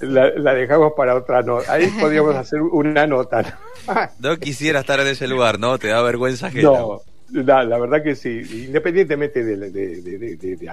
La, 0.00 0.55
dejamos 0.55 0.92
para 0.96 1.14
otra 1.14 1.42
nota. 1.42 1.72
Ahí 1.72 1.87
podríamos 2.00 2.35
hacer 2.37 2.61
una 2.61 3.07
nota. 3.07 3.59
¿no? 4.18 4.37
quisiera 4.38 4.81
estar 4.81 5.00
en 5.00 5.09
ese 5.09 5.26
lugar, 5.26 5.59
¿no? 5.59 5.79
Te 5.79 5.88
da 5.88 6.03
vergüenza 6.03 6.50
que 6.50 6.62
No, 6.62 7.03
la, 7.33 7.79
verdad 7.79 8.03
que 8.03 8.16
sí. 8.16 8.42
Independientemente 8.66 9.44
de, 9.44 9.70
de, 9.70 10.70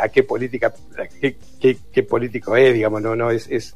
a 0.00 0.08
qué 0.08 0.22
política, 0.24 0.72
qué, 1.60 2.02
político 2.02 2.56
es, 2.56 2.74
digamos, 2.74 3.00
no, 3.02 3.14
no, 3.14 3.30
es, 3.30 3.46
es 3.48 3.74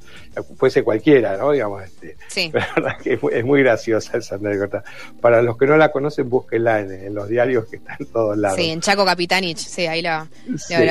puede 0.59 0.73
ser 0.73 0.85
cualquiera, 0.85 1.37
¿no? 1.37 1.53
Digamos, 1.53 1.85
este, 1.85 2.16
sí. 2.29 2.51
La 2.55 2.68
verdad 2.75 2.92
que 3.03 3.21
es, 3.33 3.45
muy 3.45 3.62
graciosa 3.62 4.18
esa 4.18 4.35
anécdota. 4.35 4.83
Para 5.21 5.42
los 5.42 5.57
que 5.57 5.66
no 5.66 5.77
la 5.77 5.92
conocen, 5.92 6.29
búsquenla 6.29 6.81
en, 6.81 7.14
los 7.14 7.29
diarios 7.29 7.66
que 7.66 7.77
están 7.77 7.97
en 8.01 8.07
todos 8.07 8.37
lados. 8.37 8.57
Sí, 8.57 8.71
en 8.71 8.81
Chaco 8.81 9.05
Capitanich, 9.05 9.59
sí, 9.59 9.87
ahí 9.87 10.03
la, 10.03 10.29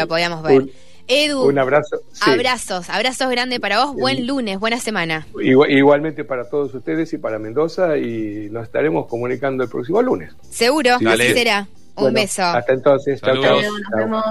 podíamos 0.07 0.43
ver. 0.43 0.63
Edu. 1.11 1.43
Un 1.43 1.59
abrazo. 1.59 1.97
Abrazos, 2.21 2.89
abrazos 2.89 3.29
grandes 3.29 3.59
para 3.59 3.83
vos. 3.83 3.93
Buen 3.95 4.25
lunes, 4.25 4.59
buena 4.59 4.79
semana. 4.79 5.27
igualmente 5.37 6.23
para 6.23 6.49
todos 6.49 6.73
ustedes 6.73 7.11
y 7.11 7.17
para 7.17 7.37
Mendoza 7.37 7.97
y 7.97 8.49
nos 8.49 8.63
estaremos 8.63 9.07
comunicando 9.07 9.63
el 9.63 9.69
próximo 9.69 10.01
lunes. 10.01 10.33
Seguro, 10.49 10.95
así 10.95 11.33
será. 11.33 11.67
Un 11.95 12.13
beso. 12.13 12.43
Hasta 12.43 12.73
entonces. 12.73 13.21
Chao, 13.21 13.35
chao. 13.41 13.59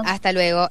Hasta 0.05 0.33
luego. 0.33 0.67